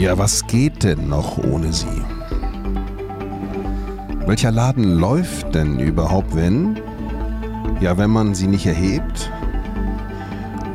Ja, 0.00 0.16
was 0.16 0.46
geht 0.46 0.82
denn 0.82 1.10
noch 1.10 1.36
ohne 1.36 1.74
sie? 1.74 2.02
Welcher 4.24 4.50
Laden 4.50 4.98
läuft 4.98 5.54
denn 5.54 5.78
überhaupt, 5.78 6.34
wenn? 6.34 6.80
Ja, 7.82 7.98
wenn 7.98 8.08
man 8.08 8.34
sie 8.34 8.46
nicht 8.46 8.64
erhebt, 8.64 9.30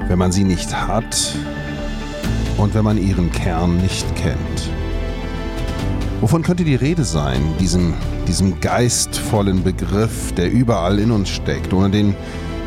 wenn 0.08 0.20
man 0.20 0.32
sie 0.32 0.44
nicht 0.44 0.72
hat 0.76 1.36
und 2.58 2.76
wenn 2.76 2.84
man 2.84 3.00
ihren 3.00 3.32
Kern 3.32 3.78
nicht 3.78 4.06
kennt. 4.16 4.70
Wovon 6.22 6.44
könnte 6.44 6.64
die 6.64 6.76
Rede 6.76 7.04
sein, 7.04 7.42
diesem, 7.60 7.96
diesem 8.28 8.62
geistvollen 8.62 9.64
Begriff, 9.64 10.34
der 10.34 10.52
überall 10.52 11.00
in 11.00 11.10
uns 11.10 11.30
steckt, 11.30 11.74
ohne 11.74 11.90
den 11.90 12.16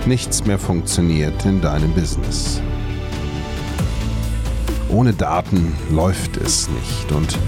nichts 0.07 0.45
mehr 0.45 0.59
funktioniert 0.59 1.45
in 1.45 1.61
deinem 1.61 1.93
Business? 1.93 2.61
Ohne 4.89 5.13
Daten 5.13 5.75
läuft 5.91 6.39
es 6.39 6.69
nicht 6.71 7.13
und 7.13 7.39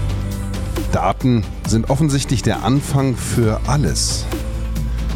Daten 0.91 1.43
sind 1.67 1.89
offensichtlich 1.89 2.43
der 2.43 2.63
Anfang 2.63 3.15
für 3.15 3.59
alles. 3.65 4.25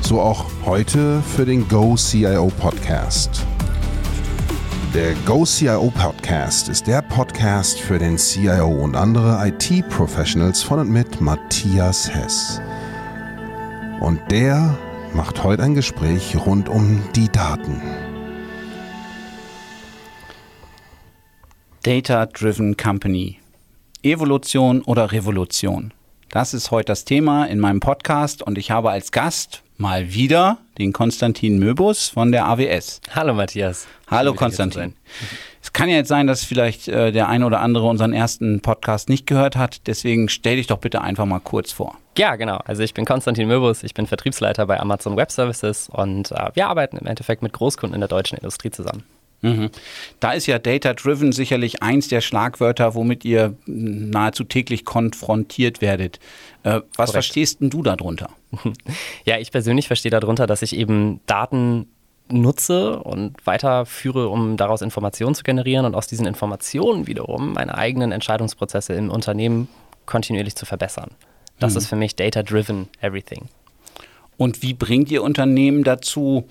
So 0.01 0.21
auch 0.21 0.45
heute 0.65 1.21
für 1.35 1.45
den 1.45 1.67
Go 1.67 1.95
CIO 1.95 2.51
Podcast. 2.59 3.45
Der 4.95 5.13
Go 5.25 5.45
CIO 5.45 5.91
Podcast 5.91 6.69
ist 6.69 6.87
der 6.87 7.03
Podcast 7.03 7.79
für 7.79 7.99
den 7.99 8.17
CIO 8.17 8.69
und 8.69 8.95
andere 8.95 9.47
IT-Professionals 9.47 10.63
von 10.63 10.79
und 10.79 10.89
mit 10.89 11.21
Matthias 11.21 12.09
Hess. 12.09 12.59
Und 13.99 14.19
der 14.31 14.75
macht 15.13 15.43
heute 15.43 15.63
ein 15.63 15.75
Gespräch 15.75 16.35
rund 16.45 16.69
um 16.69 17.03
die 17.15 17.29
Daten. 17.29 17.81
Data-Driven 21.85 22.77
Company. 22.77 23.37
Evolution 24.01 24.81
oder 24.81 25.11
Revolution? 25.11 25.93
Das 26.31 26.55
ist 26.55 26.71
heute 26.71 26.87
das 26.87 27.05
Thema 27.05 27.45
in 27.45 27.59
meinem 27.59 27.79
Podcast 27.79 28.41
und 28.41 28.57
ich 28.57 28.71
habe 28.71 28.89
als 28.89 29.11
Gast 29.11 29.61
mal 29.77 30.11
wieder 30.11 30.57
den 30.79 30.93
Konstantin 30.93 31.59
Möbus 31.59 32.09
von 32.09 32.31
der 32.31 32.47
AWS. 32.47 33.01
Hallo 33.13 33.35
Matthias. 33.35 33.85
Hallo 34.09 34.33
Konstantin. 34.33 34.95
Es 35.61 35.73
kann 35.73 35.87
ja 35.87 35.97
jetzt 35.97 36.07
sein, 36.07 36.25
dass 36.25 36.43
vielleicht 36.43 36.87
äh, 36.87 37.11
der 37.11 37.29
ein 37.29 37.43
oder 37.43 37.59
andere 37.59 37.85
unseren 37.85 38.13
ersten 38.13 38.61
Podcast 38.61 39.07
nicht 39.07 39.27
gehört 39.27 39.55
hat. 39.55 39.85
Deswegen 39.85 40.27
stell 40.27 40.55
dich 40.55 40.65
doch 40.65 40.79
bitte 40.79 41.01
einfach 41.01 41.27
mal 41.27 41.39
kurz 41.39 41.71
vor. 41.71 41.99
Ja, 42.17 42.35
genau. 42.35 42.57
Also 42.65 42.81
ich 42.81 42.95
bin 42.95 43.05
Konstantin 43.05 43.47
Möbus, 43.47 43.83
ich 43.83 43.93
bin 43.93 44.07
Vertriebsleiter 44.07 44.65
bei 44.65 44.79
Amazon 44.79 45.17
Web 45.17 45.31
Services 45.31 45.87
und 45.89 46.31
äh, 46.31 46.49
wir 46.55 46.65
arbeiten 46.65 46.97
im 46.97 47.05
Endeffekt 47.05 47.43
mit 47.43 47.53
Großkunden 47.53 47.93
in 47.93 48.01
der 48.01 48.09
deutschen 48.09 48.39
Industrie 48.39 48.71
zusammen. 48.71 49.03
Mhm. 49.45 49.69
Da 50.19 50.31
ist 50.31 50.47
ja 50.47 50.57
Data 50.57 50.93
Driven 50.93 51.31
sicherlich 51.31 51.83
eins 51.83 52.07
der 52.07 52.21
Schlagwörter, 52.21 52.95
womit 52.95 53.23
ihr 53.25 53.55
nahezu 53.65 54.43
täglich 54.43 54.85
konfrontiert 54.85 55.81
werdet. 55.81 56.19
Äh, 56.63 56.69
was 56.69 56.81
Korrekt. 56.95 57.11
verstehst 57.11 57.61
denn 57.61 57.69
du 57.69 57.83
darunter? 57.83 58.29
Ja, 59.25 59.37
ich 59.37 59.51
persönlich 59.51 59.87
verstehe 59.87 60.11
darunter, 60.11 60.47
dass 60.47 60.61
ich 60.61 60.75
eben 60.75 61.19
Daten 61.25 61.87
nutze 62.29 62.99
und 62.99 63.35
weiterführe, 63.45 64.29
um 64.29 64.57
daraus 64.57 64.81
Informationen 64.81 65.35
zu 65.35 65.43
generieren 65.43 65.85
und 65.85 65.95
aus 65.95 66.07
diesen 66.07 66.25
Informationen 66.25 67.05
wiederum 67.07 67.53
meine 67.53 67.77
eigenen 67.77 68.11
Entscheidungsprozesse 68.11 68.93
im 68.93 69.09
Unternehmen 69.09 69.67
kontinuierlich 70.05 70.55
zu 70.55 70.65
verbessern. 70.65 71.11
Das 71.59 71.73
mhm. 71.73 71.77
ist 71.77 71.87
für 71.87 71.95
mich 71.95 72.15
Data-Driven 72.15 72.87
Everything. 73.01 73.49
Und 74.37 74.61
wie 74.61 74.73
bringt 74.73 75.11
ihr 75.11 75.23
Unternehmen 75.23 75.83
dazu, 75.83 76.47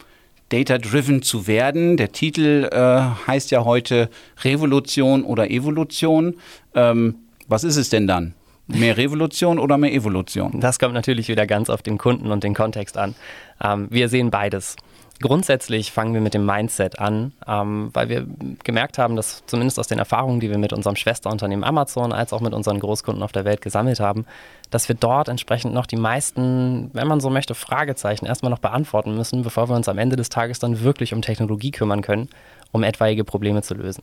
Data-Driven 0.49 1.23
zu 1.23 1.47
werden? 1.47 1.97
Der 1.97 2.13
Titel 2.13 2.69
äh, 2.71 3.27
heißt 3.27 3.51
ja 3.51 3.65
heute 3.65 4.11
Revolution 4.43 5.25
oder 5.25 5.51
Evolution. 5.51 6.35
Ähm, 6.75 7.17
was 7.49 7.65
ist 7.65 7.77
es 7.77 7.89
denn 7.91 8.07
dann? 8.07 8.35
Mehr 8.67 8.97
Revolution 8.97 9.59
oder 9.59 9.77
mehr 9.77 9.93
Evolution? 9.93 10.61
Das 10.61 10.79
kommt 10.79 10.95
natürlich 10.95 11.29
wieder 11.29 11.47
ganz 11.47 11.69
auf 11.69 11.83
den 11.83 11.99
Kunden 11.99 12.31
und 12.31 12.45
den 12.45 12.55
Kontext 12.55 12.97
an. 12.97 13.15
Ähm, 13.63 13.89
wir 13.91 14.09
sehen 14.09 14.31
beides. 14.31 14.77
Grundsätzlich 15.21 15.93
fangen 15.93 16.13
wir 16.13 16.21
mit 16.21 16.35
dem 16.35 16.45
Mindset 16.45 16.99
an, 16.99 17.33
ähm, 17.47 17.91
weil 17.93 18.09
wir 18.09 18.27
gemerkt 18.65 18.99
haben, 18.99 19.15
dass 19.15 19.45
zumindest 19.47 19.79
aus 19.79 19.87
den 19.87 19.99
Erfahrungen, 19.99 20.41
die 20.41 20.51
wir 20.51 20.59
mit 20.59 20.73
unserem 20.73 20.97
Schwesterunternehmen 20.97 21.65
Amazon 21.65 22.13
als 22.13 22.33
auch 22.33 22.41
mit 22.41 22.53
unseren 22.53 22.81
Großkunden 22.81 23.23
auf 23.23 23.31
der 23.31 23.45
Welt 23.45 23.61
gesammelt 23.61 24.01
haben, 24.01 24.27
dass 24.71 24.89
wir 24.89 24.97
dort 24.97 25.29
entsprechend 25.29 25.73
noch 25.73 25.87
die 25.87 25.97
meisten, 25.97 26.91
wenn 26.93 27.07
man 27.07 27.21
so 27.21 27.31
möchte, 27.31 27.55
Fragezeichen 27.55 28.27
erstmal 28.27 28.51
noch 28.51 28.59
beantworten 28.59 29.15
müssen, 29.15 29.43
bevor 29.43 29.69
wir 29.69 29.77
uns 29.77 29.89
am 29.89 29.99
Ende 29.99 30.17
des 30.17 30.31
Tages 30.31 30.59
dann 30.59 30.81
wirklich 30.81 31.15
um 31.15 31.23
Technologie 31.23 31.71
kümmern 31.71 32.03
können, 32.03 32.29
um 32.73 32.83
etwaige 32.83 33.25
Probleme 33.25 33.63
zu 33.63 33.75
lösen. 33.75 34.03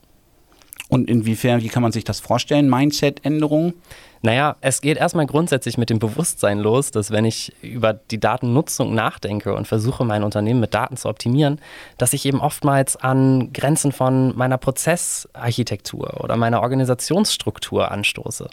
Und 0.91 1.09
inwiefern, 1.09 1.61
wie 1.61 1.69
kann 1.69 1.81
man 1.81 1.93
sich 1.93 2.03
das 2.03 2.19
vorstellen, 2.19 2.69
Mindset-Änderungen? 2.69 3.75
Naja, 4.23 4.57
es 4.59 4.81
geht 4.81 4.97
erstmal 4.97 5.25
grundsätzlich 5.25 5.77
mit 5.77 5.89
dem 5.89 5.99
Bewusstsein 5.99 6.59
los, 6.59 6.91
dass 6.91 7.11
wenn 7.11 7.23
ich 7.23 7.53
über 7.61 7.93
die 7.93 8.19
Datennutzung 8.19 8.93
nachdenke 8.93 9.55
und 9.55 9.69
versuche, 9.69 10.03
mein 10.03 10.21
Unternehmen 10.21 10.59
mit 10.59 10.73
Daten 10.73 10.97
zu 10.97 11.07
optimieren, 11.07 11.61
dass 11.97 12.11
ich 12.11 12.25
eben 12.25 12.41
oftmals 12.41 12.97
an 12.97 13.53
Grenzen 13.53 13.93
von 13.93 14.35
meiner 14.37 14.57
Prozessarchitektur 14.57 16.21
oder 16.21 16.35
meiner 16.35 16.61
Organisationsstruktur 16.61 17.89
anstoße. 17.89 18.49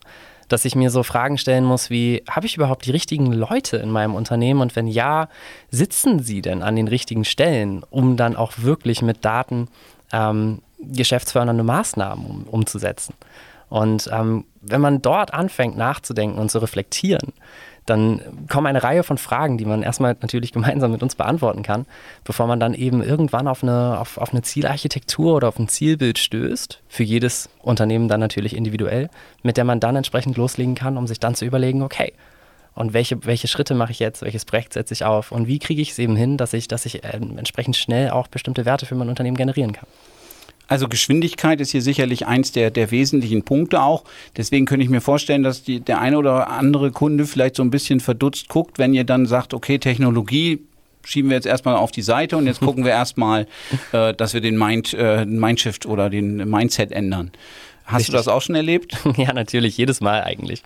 Dass 0.47 0.65
ich 0.65 0.76
mir 0.76 0.91
so 0.91 1.03
Fragen 1.03 1.38
stellen 1.38 1.65
muss 1.65 1.91
wie, 1.91 2.22
habe 2.31 2.47
ich 2.47 2.56
überhaupt 2.56 2.87
die 2.87 2.93
richtigen 2.93 3.32
Leute 3.32 3.78
in 3.78 3.91
meinem 3.91 4.15
Unternehmen 4.15 4.60
und 4.60 4.76
wenn 4.76 4.87
ja, 4.87 5.28
sitzen 5.72 6.20
sie 6.20 6.41
denn 6.41 6.62
an 6.62 6.76
den 6.76 6.87
richtigen 6.87 7.25
Stellen, 7.25 7.82
um 7.91 8.16
dann 8.16 8.37
auch 8.37 8.53
wirklich 8.59 9.03
mit 9.03 9.25
Daten 9.25 9.66
ähm, 10.12 10.60
geschäftsfördernde 10.78 11.65
Maßnahmen 11.65 12.27
um, 12.27 12.43
umzusetzen? 12.44 13.15
Und 13.69 14.09
ähm, 14.12 14.44
wenn 14.61 14.81
man 14.81 15.03
dort 15.03 15.34
anfängt 15.34 15.77
nachzudenken 15.77 16.39
und 16.39 16.50
zu 16.50 16.59
reflektieren, 16.59 17.33
dann 17.89 18.21
kommen 18.49 18.66
eine 18.66 18.83
Reihe 18.83 19.03
von 19.03 19.19
Fragen, 19.19 19.56
die 19.56 19.65
man 19.65 19.83
erstmal 19.83 20.17
natürlich 20.21 20.53
gemeinsam 20.55 20.93
mit 20.93 21.03
uns 21.03 21.15
beantworten 21.15 21.62
kann, 21.62 21.87
bevor 22.25 22.47
man 22.47 22.61
dann 22.61 22.75
eben 22.75 23.03
irgendwann 23.03 23.49
auf 23.49 23.62
eine, 23.62 23.99
auf, 23.99 24.19
auf 24.19 24.33
eine 24.33 24.43
Zielarchitektur 24.43 25.37
oder 25.37 25.49
auf 25.49 25.59
ein 25.59 25.69
Zielbild 25.69 26.19
stößt, 26.19 26.81
für 26.88 27.03
jedes 27.03 27.49
Unternehmen 27.62 28.09
dann 28.09 28.21
natürlich 28.21 28.56
individuell, 28.56 29.11
mit 29.43 29.56
der 29.56 29.65
man 29.65 29.81
dann 29.81 29.97
entsprechend 29.97 30.37
loslegen 30.37 30.75
kann, 30.75 30.97
um 30.97 31.06
sich 31.06 31.21
dann 31.21 31.34
zu 31.34 31.44
überlegen, 31.44 31.83
okay, 31.83 32.12
und 32.75 32.93
welche, 32.93 33.25
welche 33.27 33.49
Schritte 33.49 33.75
mache 33.75 33.91
ich 33.91 33.99
jetzt, 33.99 34.22
welches 34.22 34.44
Projekt 34.44 34.75
setze 34.75 34.94
ich 34.94 35.05
auf 35.05 35.33
und 35.33 35.49
wie 35.49 35.59
kriege 35.59 35.83
ich 35.83 35.91
es 35.91 35.99
eben 35.99 36.15
hin, 36.15 36.37
dass 36.37 36.53
ich, 36.53 36.69
dass 36.69 36.87
ich 36.87 37.03
äh, 37.03 37.17
entsprechend 37.17 37.77
schnell 37.77 38.11
auch 38.11 38.28
bestimmte 38.28 38.65
Werte 38.67 38.87
für 38.87 38.94
mein 38.94 39.09
Unternehmen 39.09 39.37
generieren 39.37 39.72
kann. 39.72 39.88
Also 40.69 40.87
Geschwindigkeit 40.87 41.61
ist 41.61 41.73
hier 41.73 41.83
sicherlich 41.83 42.27
eins 42.27 42.53
der, 42.53 42.71
der 42.71 42.91
wesentlichen 42.91 43.43
Punkte 43.43 43.83
auch. 43.83 44.05
Deswegen 44.37 44.67
könnte 44.67 44.84
ich 44.84 44.91
mir 44.91 45.01
vorstellen, 45.01 45.43
dass 45.43 45.65
die, 45.65 45.81
der 45.81 46.01
eine 46.01 46.19
oder 46.19 46.51
andere 46.51 46.93
Kunde 46.93 47.25
vielleicht 47.27 47.56
so 47.56 47.62
ein 47.62 47.71
bisschen 47.71 48.01
verdutzt 48.01 48.49
guckt, 48.49 48.79
wenn 48.79 48.95
ihr 48.95 49.05
dann 49.05 49.27
sagt, 49.27 49.55
okay, 49.55 49.79
Technologie 49.79 50.61
schieben 51.05 51.31
wir 51.31 51.37
jetzt 51.37 51.47
erstmal 51.47 51.77
auf 51.77 51.91
die 51.91 52.03
Seite 52.03 52.37
und 52.37 52.47
jetzt 52.47 52.61
gucken 52.61 52.84
wir 52.84 52.93
erstmal, 52.93 53.47
äh, 53.93 54.12
dass 54.12 54.34
wir 54.34 54.43
den 54.43 54.59
Mind, 54.59 54.93
äh, 54.93 55.25
Mindshift 55.25 55.87
oder 55.87 56.11
den 56.11 56.49
Mindset 56.49 56.93
ändern. 56.93 57.33
Hast 57.85 58.00
Richtig. 58.00 58.12
du 58.12 58.17
das 58.19 58.29
auch 58.29 58.43
schon 58.43 58.55
erlebt? 58.55 58.97
Ja, 59.17 59.33
natürlich, 59.33 59.79
jedes 59.79 60.03
Mal 60.03 60.23
eigentlich. 60.23 60.62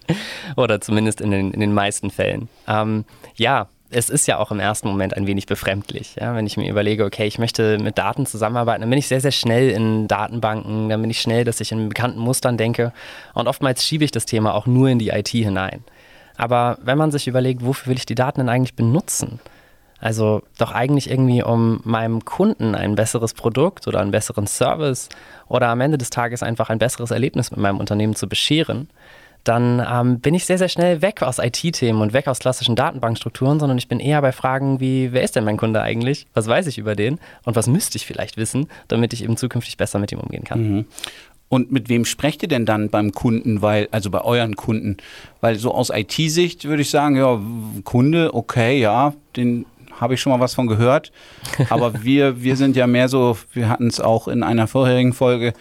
Oder 0.57 0.81
zumindest 0.81 1.21
in 1.21 1.31
den, 1.31 1.53
in 1.53 1.61
den 1.61 1.73
meisten 1.73 2.11
Fällen. 2.11 2.49
Ähm, 2.67 3.05
ja, 3.37 3.69
es 3.93 4.11
ist 4.11 4.27
ja 4.27 4.39
auch 4.39 4.51
im 4.51 4.61
ersten 4.61 4.89
Moment 4.89 5.17
ein 5.17 5.27
wenig 5.27 5.47
befremdlich. 5.47 6.17
Ja? 6.21 6.35
Wenn 6.35 6.47
ich 6.47 6.57
mir 6.57 6.69
überlege, 6.69 7.05
okay, 7.05 7.27
ich 7.27 7.39
möchte 7.39 7.79
mit 7.79 7.99
Daten 7.99 8.27
zusammenarbeiten, 8.27 8.81
dann 8.81 8.91
bin 8.91 8.99
ich 8.99 9.09
sehr, 9.09 9.21
sehr 9.21 9.33
schnell 9.33 9.71
in 9.71 10.09
Datenbanken, 10.09 10.89
dann 10.89 11.01
bin 11.01 11.11
ich 11.11 11.21
schnell, 11.21 11.45
dass 11.45 11.61
ich 11.61 11.73
in 11.73 11.89
bekannten 11.89 12.19
Mustern 12.19 12.57
denke 12.57 12.93
und 13.35 13.49
oftmals 13.49 13.85
schiebe 13.85 14.05
ich 14.05 14.11
das 14.11 14.27
Thema 14.27 14.55
auch 14.55 14.67
nur 14.67 14.89
in 14.89 14.99
die 14.99 15.11
IT 15.11 15.29
hinein. 15.29 15.85
Aber 16.37 16.79
wenn 16.83 16.99
man 16.99 17.11
sich 17.11 17.29
überlegt, 17.29 17.65
wofür 17.65 17.91
will 17.91 17.99
ich 17.99 18.07
die 18.07 18.15
Daten 18.15 18.41
denn 18.41 18.49
eigentlich 18.49 18.75
benutzen? 18.75 19.39
Also 20.01 20.43
doch 20.59 20.73
eigentlich 20.73 21.09
irgendwie, 21.09 21.45
um 21.45 21.81
meinem 21.85 22.25
Kunden 22.25 22.75
ein 22.75 22.97
besseres 22.97 23.35
Produkt 23.35 23.87
oder 23.87 24.01
einen 24.01 24.11
besseren 24.11 24.49
Service 24.49 25.09
oder 25.47 25.69
am 25.69 25.81
Ende 25.81 25.99
des 25.99 26.11
Tages 26.11 26.43
einfach 26.43 26.71
ein 26.71 26.81
besseres 26.81 27.13
Erlebnis 27.13 27.53
mit 27.53 27.61
meinem 27.61 27.79
Unternehmen 27.79 28.17
zu 28.17 28.29
bescheren 28.29 28.89
dann 29.45 29.85
ähm, 29.91 30.21
bin 30.21 30.35
ich 30.35 30.47
sehr, 30.47 30.59
sehr 30.59 30.69
schnell 30.69 31.03
weg 31.03 31.23
aus 31.23 31.39
IT-Themen 31.39 32.01
und 32.01 32.13
weg 32.13 32.29
aus 32.29 32.39
klassischen 32.39 32.77
Datenbankstrukturen, 32.77 33.59
sondern 33.59 33.79
ich 33.79 33.89
bin 33.89 34.01
eher 34.01 34.21
bei 34.23 34.33
Fragen 34.33 34.81
wie, 34.81 35.13
wer 35.13 35.23
ist 35.23 35.37
denn 35.37 35.45
mein 35.45 35.57
Kunde 35.57 35.83
eigentlich? 35.83 36.27
Was 36.35 36.47
weiß 36.47 36.67
ich 36.69 36.79
über 36.79 36.95
den? 36.95 37.19
Und 37.45 37.57
was 37.57 37.67
müsste 37.67 37.97
ich 37.97 38.07
vielleicht 38.07 38.37
wissen, 38.37 38.69
damit 38.89 39.13
ich 39.13 39.25
eben 39.25 39.37
zukünftig 39.37 39.77
besser 39.77 39.99
mit 39.99 40.13
ihm 40.13 40.21
umgehen 40.21 40.45
kann? 40.45 40.63
Mhm. 40.63 40.85
Und 41.49 41.71
mit 41.71 41.91
wem 41.91 42.07
sprecht 42.07 42.43
ihr 42.43 42.49
denn 42.49 42.65
dann 42.65 42.89
beim 42.89 43.13
Kunden, 43.13 43.61
weil, 43.61 43.89
also 43.91 44.11
bei 44.11 44.23
euren 44.23 44.57
Kunden? 44.57 44.97
Weil 45.43 45.57
so 45.57 45.75
aus 45.75 45.91
IT-Sicht 45.91 46.65
würde 46.65 46.81
ich 46.81 46.89
sagen, 46.89 47.17
ja, 47.17 47.39
Kunde, 47.85 48.33
okay, 48.33 48.81
ja, 48.81 49.13
den 49.37 49.67
habe 50.01 50.15
ich 50.15 50.21
schon 50.21 50.33
mal 50.33 50.41
was 50.41 50.55
von 50.55 50.67
gehört. 50.67 51.13
Aber 51.69 52.03
wir, 52.03 52.43
wir 52.43 52.57
sind 52.57 52.75
ja 52.77 52.87
mehr 52.87 53.09
so, 53.09 53.37
wir 53.53 53.69
hatten 53.69 53.87
es 53.87 54.01
auch 54.01 54.29
in 54.29 54.43
einer 54.43 54.67
vorherigen 54.67 55.13
Folge, 55.13 55.53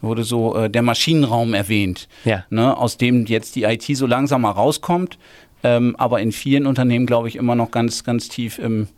wurde 0.00 0.24
so 0.24 0.56
äh, 0.56 0.70
der 0.70 0.82
Maschinenraum 0.82 1.54
erwähnt, 1.54 2.08
ja. 2.24 2.44
ne, 2.50 2.76
aus 2.76 2.96
dem 2.96 3.26
jetzt 3.26 3.56
die 3.56 3.64
IT 3.64 3.84
so 3.84 4.06
langsam 4.06 4.42
mal 4.42 4.50
rauskommt, 4.50 5.18
ähm, 5.62 5.96
aber 5.96 6.20
in 6.20 6.32
vielen 6.32 6.66
Unternehmen, 6.66 7.06
glaube 7.06 7.28
ich, 7.28 7.36
immer 7.36 7.54
noch 7.54 7.70
ganz, 7.70 8.04
ganz 8.04 8.28
tief 8.28 8.58
im, 8.58 8.88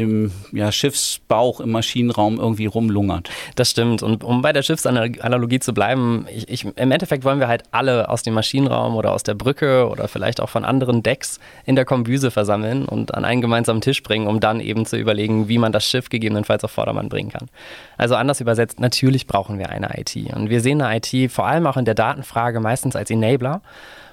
im 0.00 0.32
ja, 0.52 0.72
Schiffsbauch, 0.72 1.60
im 1.60 1.70
Maschinenraum 1.70 2.38
irgendwie 2.38 2.66
rumlungert. 2.66 3.30
Das 3.54 3.70
stimmt. 3.70 4.02
Und 4.02 4.24
um 4.24 4.42
bei 4.42 4.52
der 4.52 4.62
Schiffsanalogie 4.62 5.60
zu 5.60 5.72
bleiben, 5.72 6.26
ich, 6.34 6.48
ich, 6.48 6.64
im 6.64 6.90
Endeffekt 6.90 7.24
wollen 7.24 7.40
wir 7.40 7.48
halt 7.48 7.64
alle 7.70 8.08
aus 8.08 8.22
dem 8.22 8.34
Maschinenraum 8.34 8.96
oder 8.96 9.12
aus 9.12 9.22
der 9.22 9.34
Brücke 9.34 9.88
oder 9.88 10.08
vielleicht 10.08 10.40
auch 10.40 10.48
von 10.48 10.64
anderen 10.64 11.02
Decks 11.02 11.38
in 11.64 11.76
der 11.76 11.84
Kombüse 11.84 12.30
versammeln 12.30 12.86
und 12.86 13.14
an 13.14 13.24
einen 13.24 13.40
gemeinsamen 13.40 13.80
Tisch 13.80 14.02
bringen, 14.02 14.26
um 14.26 14.40
dann 14.40 14.60
eben 14.60 14.86
zu 14.86 14.96
überlegen, 14.96 15.48
wie 15.48 15.58
man 15.58 15.72
das 15.72 15.84
Schiff 15.84 16.08
gegebenenfalls 16.08 16.64
auf 16.64 16.70
Vordermann 16.70 17.08
bringen 17.08 17.30
kann. 17.30 17.48
Also 17.96 18.14
anders 18.14 18.40
übersetzt, 18.40 18.80
natürlich 18.80 19.26
brauchen 19.26 19.58
wir 19.58 19.70
eine 19.70 19.98
IT. 19.98 20.16
Und 20.34 20.50
wir 20.50 20.60
sehen 20.60 20.80
eine 20.82 20.96
IT 20.96 21.30
vor 21.30 21.46
allem 21.46 21.66
auch 21.66 21.76
in 21.76 21.84
der 21.84 21.94
Datenfrage 21.94 22.60
meistens 22.60 22.96
als 22.96 23.10
Enabler 23.10 23.62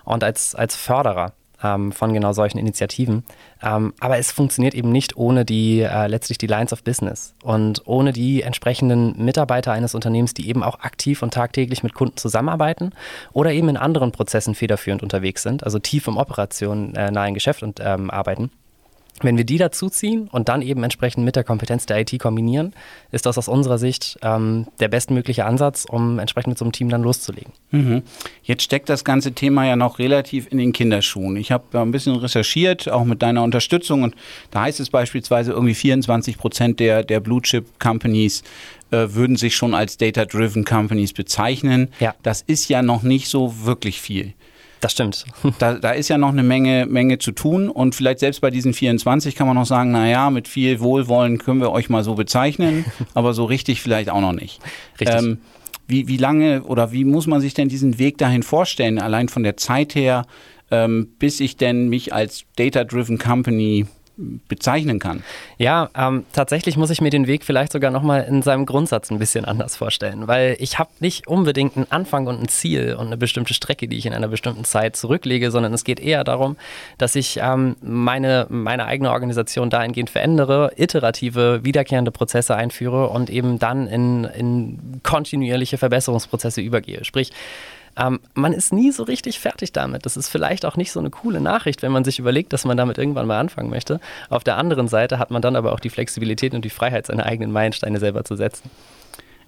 und 0.03 0.23
als, 0.23 0.55
als 0.55 0.75
Förderer 0.75 1.33
ähm, 1.63 1.91
von 1.91 2.13
genau 2.13 2.33
solchen 2.33 2.57
Initiativen. 2.57 3.23
Ähm, 3.61 3.93
aber 3.99 4.17
es 4.17 4.31
funktioniert 4.31 4.73
eben 4.73 4.91
nicht 4.91 5.17
ohne 5.17 5.45
die 5.45 5.81
äh, 5.81 6.07
letztlich 6.07 6.37
die 6.37 6.47
Lines 6.47 6.73
of 6.73 6.83
Business 6.83 7.33
und 7.43 7.81
ohne 7.85 8.13
die 8.13 8.41
entsprechenden 8.41 9.23
Mitarbeiter 9.23 9.71
eines 9.71 9.95
Unternehmens, 9.95 10.33
die 10.33 10.49
eben 10.49 10.63
auch 10.63 10.79
aktiv 10.79 11.23
und 11.23 11.33
tagtäglich 11.33 11.83
mit 11.83 11.93
Kunden 11.93 12.17
zusammenarbeiten 12.17 12.91
oder 13.33 13.51
eben 13.51 13.69
in 13.69 13.77
anderen 13.77 14.11
Prozessen 14.11 14.55
federführend 14.55 15.03
unterwegs 15.03 15.43
sind, 15.43 15.63
also 15.63 15.79
tief 15.79 16.07
im 16.07 16.17
Operation 16.17 16.95
äh, 16.95 17.31
Geschäft 17.33 17.63
und 17.63 17.79
ähm, 17.83 18.09
arbeiten. 18.09 18.51
Wenn 19.21 19.37
wir 19.37 19.45
die 19.45 19.57
dazuziehen 19.57 20.27
und 20.31 20.47
dann 20.47 20.61
eben 20.61 20.83
entsprechend 20.83 21.25
mit 21.25 21.35
der 21.35 21.43
Kompetenz 21.43 21.85
der 21.85 21.99
IT 21.99 22.19
kombinieren, 22.19 22.73
ist 23.11 23.25
das 23.25 23.37
aus 23.37 23.47
unserer 23.47 23.77
Sicht 23.77 24.17
ähm, 24.21 24.67
der 24.79 24.87
bestmögliche 24.89 25.45
Ansatz, 25.45 25.85
um 25.89 26.19
entsprechend 26.19 26.49
mit 26.49 26.57
so 26.57 26.65
einem 26.65 26.71
Team 26.71 26.89
dann 26.89 27.01
loszulegen. 27.01 27.51
Mhm. 27.71 28.03
Jetzt 28.43 28.63
steckt 28.63 28.89
das 28.89 29.03
ganze 29.03 29.31
Thema 29.31 29.65
ja 29.65 29.75
noch 29.75 29.99
relativ 29.99 30.47
in 30.51 30.59
den 30.59 30.71
Kinderschuhen. 30.71 31.35
Ich 31.37 31.51
habe 31.51 31.79
ein 31.79 31.91
bisschen 31.91 32.15
recherchiert, 32.15 32.89
auch 32.89 33.05
mit 33.05 33.21
deiner 33.21 33.43
Unterstützung, 33.43 34.03
und 34.03 34.15
da 34.51 34.61
heißt 34.61 34.79
es 34.79 34.89
beispielsweise 34.89 35.51
irgendwie 35.51 35.75
24 35.75 36.37
Prozent 36.37 36.79
der, 36.79 37.03
der 37.03 37.19
Blue 37.19 37.41
Chip 37.41 37.79
Companies 37.79 38.43
äh, 38.91 39.07
würden 39.09 39.35
sich 39.35 39.55
schon 39.55 39.73
als 39.73 39.97
Data-Driven 39.97 40.63
Companies 40.63 41.13
bezeichnen. 41.13 41.89
Ja. 41.99 42.15
Das 42.23 42.41
ist 42.41 42.69
ja 42.69 42.81
noch 42.81 43.03
nicht 43.03 43.27
so 43.27 43.65
wirklich 43.65 43.99
viel. 43.99 44.33
Das 44.81 44.91
stimmt. 44.91 45.25
Da, 45.59 45.73
da, 45.75 45.91
ist 45.91 46.09
ja 46.09 46.17
noch 46.17 46.29
eine 46.29 46.43
Menge, 46.43 46.85
Menge 46.85 47.17
zu 47.17 47.31
tun 47.31 47.69
und 47.69 47.95
vielleicht 47.95 48.19
selbst 48.19 48.41
bei 48.41 48.51
diesen 48.51 48.73
24 48.73 49.35
kann 49.35 49.47
man 49.47 49.55
noch 49.55 49.65
sagen, 49.65 49.91
naja, 49.91 50.29
mit 50.29 50.47
viel 50.47 50.79
Wohlwollen 50.79 51.37
können 51.39 51.61
wir 51.61 51.71
euch 51.71 51.89
mal 51.89 52.03
so 52.03 52.15
bezeichnen, 52.15 52.85
aber 53.13 53.33
so 53.33 53.45
richtig 53.45 53.81
vielleicht 53.81 54.09
auch 54.09 54.21
noch 54.21 54.33
nicht. 54.33 54.59
Richtig. 54.99 55.17
Ähm, 55.17 55.37
wie, 55.87 56.07
wie 56.07 56.17
lange 56.17 56.63
oder 56.63 56.91
wie 56.91 57.05
muss 57.05 57.27
man 57.27 57.41
sich 57.41 57.53
denn 57.53 57.69
diesen 57.69 57.97
Weg 57.97 58.17
dahin 58.17 58.43
vorstellen, 58.43 58.99
allein 58.99 59.29
von 59.29 59.43
der 59.43 59.57
Zeit 59.57 59.95
her, 59.95 60.25
ähm, 60.69 61.09
bis 61.17 61.39
ich 61.39 61.55
denn 61.55 61.87
mich 61.87 62.13
als 62.13 62.43
Data-Driven 62.57 63.17
Company 63.17 63.85
bezeichnen 64.17 64.99
kann. 64.99 65.23
Ja, 65.57 65.89
ähm, 65.95 66.25
tatsächlich 66.33 66.75
muss 66.75 66.89
ich 66.89 67.01
mir 67.01 67.09
den 67.09 67.27
Weg 67.27 67.45
vielleicht 67.45 67.71
sogar 67.71 67.91
nochmal 67.91 68.23
in 68.23 68.41
seinem 68.41 68.65
Grundsatz 68.65 69.11
ein 69.11 69.19
bisschen 69.19 69.45
anders 69.45 69.75
vorstellen, 69.75 70.27
weil 70.27 70.57
ich 70.59 70.79
habe 70.79 70.89
nicht 70.99 71.27
unbedingt 71.27 71.77
einen 71.77 71.91
Anfang 71.91 72.27
und 72.27 72.41
ein 72.41 72.47
Ziel 72.47 72.95
und 72.95 73.07
eine 73.07 73.17
bestimmte 73.17 73.53
Strecke, 73.53 73.87
die 73.87 73.97
ich 73.97 74.05
in 74.05 74.13
einer 74.13 74.27
bestimmten 74.27 74.63
Zeit 74.63 74.95
zurücklege, 74.95 75.51
sondern 75.51 75.73
es 75.73 75.83
geht 75.83 75.99
eher 75.99 76.23
darum, 76.23 76.57
dass 76.97 77.15
ich 77.15 77.39
ähm, 77.41 77.75
meine, 77.81 78.47
meine 78.49 78.85
eigene 78.85 79.11
Organisation 79.11 79.69
dahingehend 79.69 80.09
verändere, 80.09 80.71
iterative, 80.77 81.63
wiederkehrende 81.63 82.11
Prozesse 82.11 82.55
einführe 82.55 83.09
und 83.09 83.29
eben 83.29 83.59
dann 83.59 83.87
in, 83.87 84.23
in 84.23 85.01
kontinuierliche 85.03 85.77
Verbesserungsprozesse 85.77 86.61
übergehe. 86.61 87.05
Sprich, 87.05 87.31
ähm, 87.97 88.19
man 88.33 88.53
ist 88.53 88.71
nie 88.71 88.91
so 88.91 89.03
richtig 89.03 89.39
fertig 89.39 89.73
damit. 89.73 90.05
Das 90.05 90.17
ist 90.17 90.29
vielleicht 90.29 90.65
auch 90.65 90.77
nicht 90.77 90.91
so 90.91 90.99
eine 90.99 91.09
coole 91.09 91.41
Nachricht, 91.41 91.81
wenn 91.81 91.91
man 91.91 92.03
sich 92.03 92.19
überlegt, 92.19 92.53
dass 92.53 92.65
man 92.65 92.77
damit 92.77 92.97
irgendwann 92.97 93.27
mal 93.27 93.39
anfangen 93.39 93.69
möchte. 93.69 93.99
Auf 94.29 94.43
der 94.43 94.57
anderen 94.57 94.87
Seite 94.87 95.19
hat 95.19 95.31
man 95.31 95.41
dann 95.41 95.55
aber 95.55 95.73
auch 95.73 95.79
die 95.79 95.89
Flexibilität 95.89 96.53
und 96.53 96.63
die 96.63 96.69
Freiheit, 96.69 97.07
seine 97.07 97.25
eigenen 97.25 97.51
Meilensteine 97.51 97.99
selber 97.99 98.23
zu 98.23 98.35
setzen. 98.35 98.69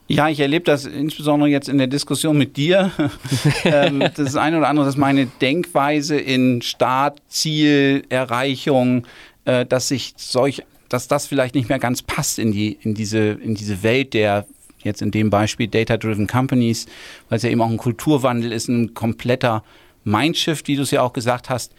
Ja, 0.08 0.28
ich 0.28 0.40
erlebe 0.40 0.66
das 0.66 0.86
insbesondere 0.86 1.50
jetzt 1.52 1.70
in 1.70 1.78
der 1.78 1.86
Diskussion 1.86 2.36
mit 2.36 2.58
dir. 2.58 2.92
ähm, 3.64 4.04
das 4.16 4.36
eine 4.36 4.58
oder 4.58 4.68
andere, 4.68 4.88
dass 4.88 4.98
meine 4.98 5.28
Denkweise 5.28 6.18
in 6.18 6.64
Start, 6.64 7.20
Ziel, 7.28 8.04
Erreichung, 8.10 9.06
äh, 9.46 9.68
dass 9.68 9.90
sich 9.90 10.16
solch, 10.18 10.64
dass 10.90 11.08
das 11.08 11.28
vielleicht 11.28 11.54
nicht 11.54 11.70
mehr 11.70 11.78
ganz 11.78 12.02
passt 12.02 12.40
in 12.40 12.52
die, 12.52 12.80
in 12.82 12.96
diese, 12.96 13.20
in 13.20 13.54
diese 13.54 13.84
Welt 13.84 14.16
der 14.16 14.48
jetzt 14.84 15.02
in 15.02 15.12
dem 15.12 15.30
Beispiel 15.30 15.68
Data-Driven 15.68 16.28
Companies, 16.28 16.88
weil 17.30 17.38
es 17.38 17.44
ja 17.44 17.50
eben 17.50 17.62
auch 17.62 17.70
ein 17.70 17.78
Kulturwandel 17.78 18.52
ist, 18.52 18.68
ein 18.68 18.94
kompletter 18.94 19.64
Mindshift, 20.04 20.68
wie 20.68 20.76
du 20.76 20.84
es 20.84 20.92
ja 20.92 21.02
auch 21.02 21.14
gesagt 21.14 21.50
hast, 21.50 21.74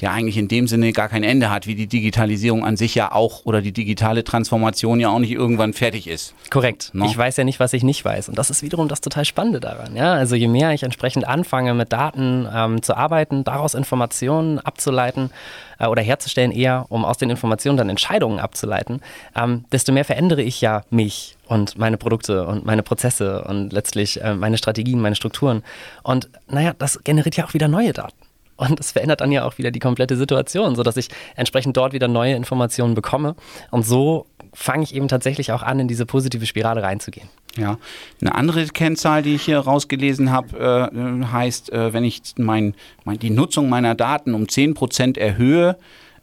der 0.00 0.12
eigentlich 0.12 0.38
in 0.38 0.48
dem 0.48 0.66
Sinne 0.66 0.92
gar 0.92 1.08
kein 1.08 1.22
Ende 1.22 1.50
hat, 1.50 1.66
wie 1.66 1.74
die 1.74 1.86
Digitalisierung 1.86 2.64
an 2.64 2.76
sich 2.76 2.94
ja 2.94 3.12
auch 3.12 3.44
oder 3.44 3.60
die 3.60 3.72
digitale 3.72 4.24
Transformation 4.24 4.98
ja 5.00 5.08
auch 5.10 5.18
nicht 5.18 5.32
irgendwann 5.32 5.72
fertig 5.72 6.06
ist. 6.06 6.34
Korrekt. 6.50 6.90
No? 6.92 7.04
Ich 7.04 7.16
weiß 7.16 7.36
ja 7.36 7.44
nicht, 7.44 7.60
was 7.60 7.72
ich 7.72 7.82
nicht 7.82 8.04
weiß. 8.04 8.28
Und 8.28 8.38
das 8.38 8.50
ist 8.50 8.62
wiederum 8.62 8.88
das 8.88 9.00
total 9.00 9.24
Spannende 9.24 9.60
daran. 9.60 9.96
Ja? 9.96 10.14
Also 10.14 10.36
je 10.36 10.48
mehr 10.48 10.72
ich 10.72 10.82
entsprechend 10.82 11.26
anfange, 11.26 11.74
mit 11.74 11.92
Daten 11.92 12.48
ähm, 12.52 12.82
zu 12.82 12.96
arbeiten, 12.96 13.44
daraus 13.44 13.74
Informationen 13.74 14.58
abzuleiten 14.58 15.30
äh, 15.78 15.86
oder 15.86 16.02
herzustellen, 16.02 16.52
eher 16.52 16.86
um 16.88 17.04
aus 17.04 17.18
den 17.18 17.28
Informationen 17.28 17.76
dann 17.76 17.88
Entscheidungen 17.90 18.38
abzuleiten, 18.38 19.00
ähm, 19.36 19.64
desto 19.70 19.92
mehr 19.92 20.04
verändere 20.04 20.42
ich 20.42 20.60
ja 20.60 20.82
mich 20.90 21.36
und 21.46 21.76
meine 21.76 21.96
Produkte 21.96 22.46
und 22.46 22.64
meine 22.64 22.82
Prozesse 22.82 23.44
und 23.44 23.72
letztlich 23.72 24.22
äh, 24.22 24.34
meine 24.34 24.56
Strategien, 24.56 25.00
meine 25.00 25.16
Strukturen. 25.16 25.62
Und 26.02 26.30
naja, 26.48 26.74
das 26.78 27.02
generiert 27.04 27.36
ja 27.36 27.44
auch 27.44 27.54
wieder 27.54 27.68
neue 27.68 27.92
Daten. 27.92 28.29
Und 28.60 28.78
das 28.78 28.92
verändert 28.92 29.22
dann 29.22 29.32
ja 29.32 29.44
auch 29.44 29.56
wieder 29.56 29.70
die 29.70 29.78
komplette 29.78 30.16
Situation, 30.16 30.76
sodass 30.76 30.96
ich 30.98 31.08
entsprechend 31.34 31.76
dort 31.76 31.94
wieder 31.94 32.08
neue 32.08 32.34
Informationen 32.34 32.94
bekomme. 32.94 33.34
Und 33.70 33.86
so 33.86 34.26
fange 34.52 34.84
ich 34.84 34.94
eben 34.94 35.08
tatsächlich 35.08 35.52
auch 35.52 35.62
an, 35.62 35.80
in 35.80 35.88
diese 35.88 36.04
positive 36.04 36.44
Spirale 36.44 36.82
reinzugehen. 36.82 37.28
Ja, 37.56 37.78
eine 38.20 38.34
andere 38.34 38.66
Kennzahl, 38.66 39.22
die 39.22 39.34
ich 39.34 39.42
hier 39.42 39.58
rausgelesen 39.58 40.30
habe, 40.30 40.90
äh, 40.92 41.24
heißt, 41.26 41.72
äh, 41.72 41.92
wenn 41.92 42.04
ich 42.04 42.20
mein, 42.36 42.74
mein, 43.04 43.18
die 43.18 43.30
Nutzung 43.30 43.68
meiner 43.68 43.94
Daten 43.94 44.34
um 44.34 44.44
10% 44.44 45.18
erhöhe, 45.18 45.76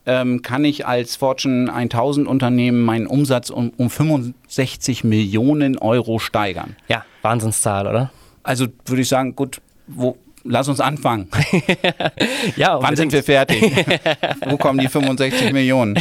ähm, 0.05 0.41
kann 0.41 0.63
ich 0.63 0.85
als 0.85 1.15
Fortune 1.15 1.73
1000 1.73 2.27
Unternehmen 2.27 2.85
meinen 2.85 3.07
Umsatz 3.07 3.49
um, 3.49 3.71
um 3.77 3.89
65 3.89 5.03
Millionen 5.03 5.77
Euro 5.77 6.19
steigern. 6.19 6.75
Ja, 6.87 7.03
Wahnsinnszahl, 7.23 7.87
oder? 7.87 8.11
Also 8.43 8.67
würde 8.85 9.01
ich 9.01 9.09
sagen, 9.09 9.35
gut, 9.35 9.59
wo, 9.87 10.17
lass 10.47 10.67
uns 10.67 10.79
anfangen. 10.79 11.29
ja, 12.55 12.81
Wann 12.81 12.95
sind 12.95 13.11
wir 13.11 13.23
fertig? 13.23 13.85
Wo 14.45 14.57
kommen 14.57 14.79
die 14.79 14.87
65 14.87 15.51
Millionen? 15.53 15.99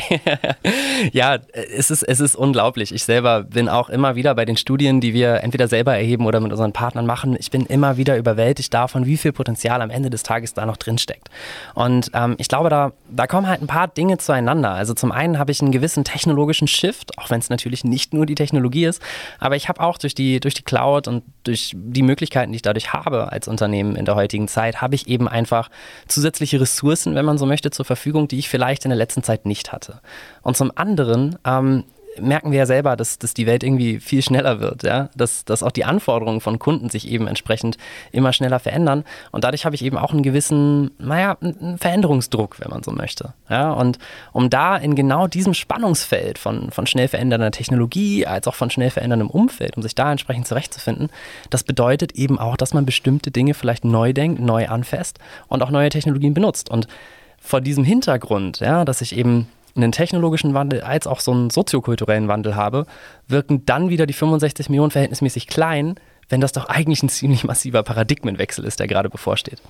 ja, 1.13 1.39
es 1.53 1.91
ist, 1.91 2.03
es 2.03 2.21
ist 2.21 2.37
unglaublich. 2.37 2.93
Ich 2.93 3.05
selber 3.05 3.43
bin 3.43 3.69
auch 3.69 3.89
immer 3.89 4.17
wieder 4.17 4.35
bei 4.35 4.45
den 4.45 4.57
Studien, 4.57 5.01
die 5.01 5.15
wir 5.15 5.43
entweder 5.43 5.69
selber 5.69 5.95
erheben 5.97 6.27
oder 6.27 6.41
mit 6.41 6.53
unseren 6.53 6.73
Partnern 6.73 7.07
machen, 7.07 7.37
ich 7.39 7.51
bin 7.51 7.67
immer 7.67 7.97
wieder 7.97 8.17
überwältigt 8.17 8.73
davon, 8.73 9.07
wie 9.07 9.17
viel 9.17 9.33
Potenzial 9.33 9.83
am 9.83 9.91
Ende 9.91 10.11
des 10.11 10.23
Tages 10.23 10.55
da 10.55 10.67
noch 10.67 10.77
drin 10.77 10.99
steckt. 10.99 11.29
Und 11.75 12.11
ähm, 12.15 12.35
ich 12.39 12.49
glaube, 12.49 12.69
da, 12.69 12.93
da 13.11 13.27
kommen 13.27 13.49
halt 13.49 13.63
ein 13.63 13.67
paar 13.67 13.89
Dinge 13.89 14.19
zueinander. 14.19 14.71
Also 14.71 14.95
zum 14.95 15.13
einen 15.13 15.39
habe 15.39 15.53
ich 15.53 15.61
einen 15.61 15.73
gewissen 15.73 16.05
technologischen 16.05 16.69
Shift, 16.69 17.19
auch 17.19 17.31
wenn 17.31 17.41
es 17.41 17.51
natürlich 17.51 17.85
nicht 17.85 18.15
nur 18.15 18.27
die 18.27 18.35
Technologie 18.35 18.85
ist, 18.85 19.03
aber 19.39 19.57
ich 19.57 19.69
habe 19.69 19.81
auch 19.81 19.99
durch 19.99 20.15
die, 20.15 20.41
durch 20.41 20.55
die 20.55 20.63
Cloud 20.63 21.09
und 21.09 21.25
durch 21.45 21.73
die 21.75 22.03
Möglichkeiten, 22.03 22.53
die 22.53 22.57
ich 22.57 22.63
dadurch 22.63 22.93
habe 22.93 23.33
als 23.33 23.49
Unternehmen 23.49 23.97
in 23.97 24.05
der 24.05 24.15
heutigen 24.15 24.36
heutigen 24.37 24.49
Zeit 24.49 24.83
habe 24.83 24.95
ich 24.95 25.09
eben 25.09 25.29
einfach 25.29 25.71
zusätzliche 26.09 26.61
Ressourcen, 26.61 27.15
wenn 27.15 27.25
man 27.25 27.39
so 27.39 27.47
möchte, 27.47 27.71
zur 27.71 27.87
Verfügung, 27.87 28.29
die 28.29 28.39
ich 28.39 28.49
vielleicht 28.49 28.85
in 28.85 28.91
der 28.91 28.99
letzten 28.99 29.23
Zeit 29.23 29.47
nicht 29.47 29.73
hatte. 29.73 30.01
Und 30.43 30.57
zum 30.57 30.71
anderen 30.75 31.39
ähm, 31.45 31.85
merken 32.21 32.51
wir 32.51 32.59
ja 32.59 32.67
selber, 32.67 32.97
dass, 32.97 33.19
dass 33.19 33.35
die 33.35 33.47
Welt 33.47 33.63
irgendwie 33.63 34.01
viel 34.01 34.23
schneller 34.23 34.61
wird, 34.61 34.83
ja, 34.83 35.11
dass, 35.15 35.45
dass 35.45 35.63
auch 35.63 35.71
die 35.71 35.85
Anforderungen 35.85 36.41
von 36.41 36.59
Kunden 36.59 36.91
sich 36.91 37.09
eben 37.09 37.27
entsprechend 37.27 37.79
immer 38.13 38.33
schneller 38.33 38.59
verändern. 38.59 39.05
Und 39.33 39.45
dadurch 39.45 39.65
habe 39.65 39.75
ich 39.75 39.83
eben 39.83 39.99
auch 39.99 40.13
einen 40.13 40.23
gewissen, 40.23 40.91
naja, 40.99 41.37
einen 41.41 41.79
Veränderungsdruck, 41.79 42.61
wenn 42.61 42.71
man 42.71 42.83
so 42.83 42.91
möchte, 42.91 43.35
ja, 43.49 43.73
und 43.73 43.99
um 44.33 44.51
da 44.51 44.77
in 44.77 44.95
genau 44.95 45.27
diesem 45.27 45.55
Spannungsfeld 45.55 46.39
von, 46.39 46.71
von 46.71 46.87
schnell 46.87 47.09
verändernder 47.09 47.51
Technologie 47.51 48.27
als 48.27 48.49
auch 48.49 48.55
von 48.55 48.71
schnell 48.71 48.91
veränderndem 48.91 49.31
Umfeld, 49.31 49.77
um 49.77 49.83
sich 49.83 49.95
da 49.95 50.11
entsprechend 50.11 50.47
zurechtzufinden, 50.47 51.11
das 51.51 51.65
bedeutet 51.65 52.13
eben 52.13 52.39
auch, 52.39 52.57
dass 52.57 52.75
man 52.75 52.87
bestimmte 52.87 53.31
Dinge 53.31 53.55
vielleicht 53.55 53.85
neu 53.85 54.13
denkt, 54.13 54.41
neu 54.41 54.69
anfasst 54.69 55.19
und 55.49 55.63
auch 55.63 55.71
neue 55.71 55.89
Technologien 55.89 56.35
benutzt. 56.35 56.71
Und 56.71 56.89
vor 57.39 57.61
diesem 57.61 57.85
Hintergrund, 57.85 58.61
ja, 58.61 58.85
dass 58.85 59.01
ich 59.01 59.17
eben 59.17 59.49
einen 59.77 59.93
technologischen 59.93 60.55
Wandel 60.55 60.81
als 60.81 61.07
auch 61.07 61.21
so 61.21 61.33
einen 61.33 61.51
soziokulturellen 61.51 62.29
Wandel 62.29 62.57
habe, 62.57 62.87
wirken 63.29 63.65
dann 63.67 63.89
wieder 63.89 64.07
die 64.07 64.13
65 64.13 64.69
Millionen 64.69 64.91
verhältnismäßig 64.91 65.47
klein, 65.47 65.97
wenn 66.29 66.41
das 66.41 66.53
doch 66.53 66.67
eigentlich 66.67 67.03
ein 67.03 67.09
ziemlich 67.09 67.45
massiver 67.45 67.83
Paradigmenwechsel 67.83 68.65
ist, 68.65 68.81
der 68.81 68.89
gerade 68.89 69.11
bevorsteht. 69.11 69.61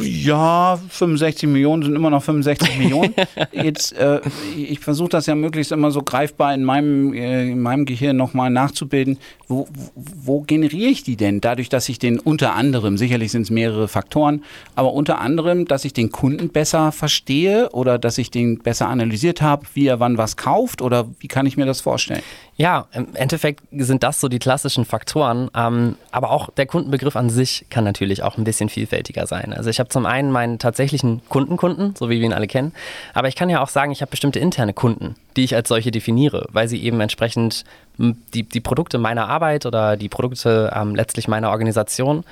Ja, 0.00 0.78
65 0.88 1.48
Millionen 1.48 1.82
sind 1.82 1.96
immer 1.96 2.10
noch 2.10 2.22
65 2.22 2.78
Millionen. 2.78 3.14
Jetzt, 3.52 3.92
äh, 3.92 4.20
ich 4.56 4.78
versuche 4.78 5.08
das 5.08 5.26
ja 5.26 5.34
möglichst 5.34 5.72
immer 5.72 5.90
so 5.90 6.02
greifbar 6.02 6.54
in 6.54 6.62
meinem, 6.62 7.12
äh, 7.12 7.50
in 7.50 7.60
meinem 7.60 7.84
Gehirn 7.84 8.16
nochmal 8.16 8.50
nachzubilden. 8.50 9.18
Wo, 9.48 9.66
wo 9.94 10.42
generiere 10.42 10.90
ich 10.90 11.02
die 11.02 11.16
denn? 11.16 11.40
Dadurch, 11.40 11.68
dass 11.68 11.88
ich 11.88 11.98
den 11.98 12.20
unter 12.20 12.54
anderem, 12.54 12.96
sicherlich 12.96 13.32
sind 13.32 13.42
es 13.42 13.50
mehrere 13.50 13.88
Faktoren, 13.88 14.44
aber 14.76 14.92
unter 14.92 15.20
anderem, 15.20 15.66
dass 15.66 15.84
ich 15.84 15.92
den 15.92 16.12
Kunden 16.12 16.50
besser 16.50 16.92
verstehe 16.92 17.70
oder 17.70 17.98
dass 17.98 18.18
ich 18.18 18.30
den 18.30 18.58
besser 18.58 18.88
analysiert 18.88 19.42
habe, 19.42 19.66
wie 19.74 19.88
er 19.88 19.98
wann 19.98 20.16
was 20.16 20.36
kauft 20.36 20.80
oder 20.80 21.08
wie 21.18 21.28
kann 21.28 21.46
ich 21.46 21.56
mir 21.56 21.66
das 21.66 21.80
vorstellen? 21.80 22.22
Ja, 22.56 22.86
im 22.92 23.14
Endeffekt 23.14 23.62
sind 23.72 24.02
das 24.02 24.20
so 24.20 24.28
die 24.28 24.38
klassischen 24.38 24.84
Faktoren, 24.84 25.50
ähm, 25.56 25.96
aber 26.10 26.30
auch 26.30 26.50
der 26.50 26.66
Kundenbegriff 26.66 27.16
an 27.16 27.30
sich 27.30 27.64
kann 27.70 27.82
natürlich 27.82 28.22
auch 28.22 28.36
ein 28.36 28.44
bisschen 28.44 28.68
vielfältiger 28.68 29.26
sein. 29.26 29.54
Also 29.54 29.70
ich 29.70 29.80
habe 29.80 29.88
zum 29.88 30.04
einen 30.04 30.30
meinen 30.30 30.58
tatsächlichen 30.58 31.22
Kundenkunden, 31.30 31.96
so 31.96 32.10
wie 32.10 32.20
wir 32.20 32.26
ihn 32.26 32.34
alle 32.34 32.46
kennen, 32.46 32.72
aber 33.14 33.28
ich 33.28 33.36
kann 33.36 33.48
ja 33.48 33.62
auch 33.62 33.68
sagen, 33.68 33.90
ich 33.90 34.02
habe 34.02 34.10
bestimmte 34.10 34.38
interne 34.38 34.74
Kunden, 34.74 35.14
die 35.36 35.44
ich 35.44 35.54
als 35.54 35.68
solche 35.68 35.90
definiere, 35.90 36.46
weil 36.52 36.68
sie 36.68 36.82
eben 36.82 37.00
entsprechend 37.00 37.64
die, 37.96 38.42
die 38.42 38.60
Produkte 38.60 38.98
meiner 38.98 39.28
Arbeit 39.28 39.64
oder 39.64 39.96
die 39.96 40.10
Produkte 40.10 40.72
ähm, 40.74 40.94
letztlich 40.94 41.28
meiner 41.28 41.50
Organisation 41.50 42.22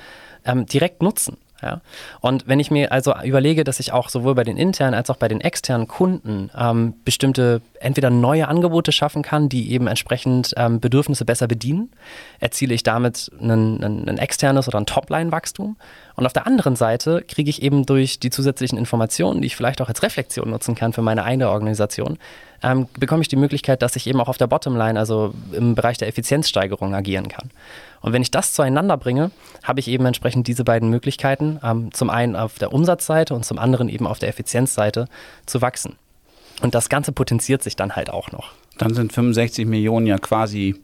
ähm, 0.45 0.67
direkt 0.67 1.01
nutzen. 1.01 1.37
Ja? 1.61 1.81
Und 2.19 2.47
wenn 2.47 2.59
ich 2.59 2.71
mir 2.71 2.91
also 2.91 3.13
überlege, 3.23 3.63
dass 3.63 3.79
ich 3.79 3.91
auch 3.93 4.09
sowohl 4.09 4.35
bei 4.35 4.43
den 4.43 4.57
internen 4.57 4.93
als 4.93 5.09
auch 5.09 5.17
bei 5.17 5.27
den 5.27 5.41
externen 5.41 5.87
Kunden 5.87 6.49
ähm, 6.57 6.95
bestimmte 7.05 7.61
entweder 7.79 8.09
neue 8.09 8.47
Angebote 8.47 8.91
schaffen 8.91 9.21
kann, 9.21 9.49
die 9.49 9.71
eben 9.71 9.87
entsprechend 9.87 10.53
ähm, 10.57 10.79
Bedürfnisse 10.79 11.25
besser 11.25 11.47
bedienen, 11.47 11.91
erziele 12.39 12.73
ich 12.73 12.83
damit 12.83 13.31
ein, 13.39 14.17
externes 14.17 14.67
oder 14.67 14.79
ein 14.79 14.85
Topline-Wachstum. 14.85 15.77
Und 16.15 16.25
auf 16.25 16.33
der 16.33 16.45
anderen 16.45 16.75
Seite 16.75 17.23
kriege 17.27 17.49
ich 17.49 17.61
eben 17.61 17.85
durch 17.85 18.19
die 18.19 18.29
zusätzlichen 18.29 18.77
Informationen, 18.77 19.41
die 19.41 19.47
ich 19.47 19.55
vielleicht 19.55 19.81
auch 19.81 19.89
als 19.89 20.03
Reflexion 20.03 20.49
nutzen 20.49 20.75
kann 20.75 20.93
für 20.93 21.01
meine 21.01 21.23
eigene 21.23 21.49
Organisation, 21.49 22.17
ähm, 22.63 22.87
bekomme 22.99 23.21
ich 23.21 23.27
die 23.27 23.35
Möglichkeit, 23.35 23.81
dass 23.81 23.95
ich 23.95 24.07
eben 24.07 24.19
auch 24.21 24.27
auf 24.27 24.37
der 24.37 24.47
Bottomline, 24.47 24.99
also 24.99 25.33
im 25.51 25.75
Bereich 25.75 25.97
der 25.97 26.07
Effizienzsteigerung 26.07 26.93
agieren 26.93 27.27
kann. 27.27 27.49
Und 28.01 28.13
wenn 28.13 28.21
ich 28.21 28.31
das 28.31 28.53
zueinander 28.53 28.97
bringe, 28.97 29.31
habe 29.63 29.79
ich 29.79 29.87
eben 29.87 30.05
entsprechend 30.05 30.47
diese 30.47 30.63
beiden 30.63 30.89
Möglichkeiten, 30.89 31.59
ähm, 31.63 31.93
zum 31.93 32.09
einen 32.09 32.35
auf 32.35 32.59
der 32.59 32.73
Umsatzseite 32.73 33.33
und 33.33 33.45
zum 33.45 33.57
anderen 33.57 33.89
eben 33.89 34.07
auf 34.07 34.19
der 34.19 34.29
Effizienzseite 34.29 35.07
zu 35.45 35.61
wachsen. 35.61 35.95
Und 36.61 36.75
das 36.75 36.89
Ganze 36.89 37.11
potenziert 37.11 37.63
sich 37.63 37.75
dann 37.75 37.95
halt 37.95 38.09
auch 38.09 38.31
noch. 38.31 38.51
Dann 38.77 38.93
sind 38.93 39.13
65 39.13 39.65
Millionen 39.65 40.07
ja 40.07 40.17
quasi 40.17 40.75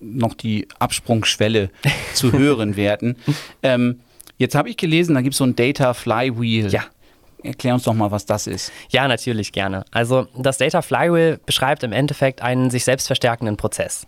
noch 0.00 0.34
die 0.34 0.68
Absprungschwelle 0.78 1.70
zu 2.14 2.32
höheren 2.32 2.76
Werten. 2.76 3.16
Ähm, 3.62 4.00
jetzt 4.38 4.54
habe 4.54 4.68
ich 4.68 4.76
gelesen, 4.76 5.14
da 5.14 5.20
gibt 5.20 5.34
es 5.34 5.38
so 5.38 5.44
ein 5.44 5.56
Data 5.56 5.94
Flywheel. 5.94 6.70
Ja. 6.72 6.84
Erklär 7.42 7.74
uns 7.74 7.84
doch 7.84 7.94
mal, 7.94 8.10
was 8.10 8.26
das 8.26 8.46
ist. 8.46 8.72
Ja, 8.90 9.08
natürlich 9.08 9.52
gerne. 9.52 9.84
Also 9.90 10.26
das 10.36 10.58
Data 10.58 10.82
Flywheel 10.82 11.40
beschreibt 11.44 11.82
im 11.82 11.92
Endeffekt 11.92 12.42
einen 12.42 12.70
sich 12.70 12.84
selbst 12.84 13.06
verstärkenden 13.06 13.56
Prozess. 13.56 14.06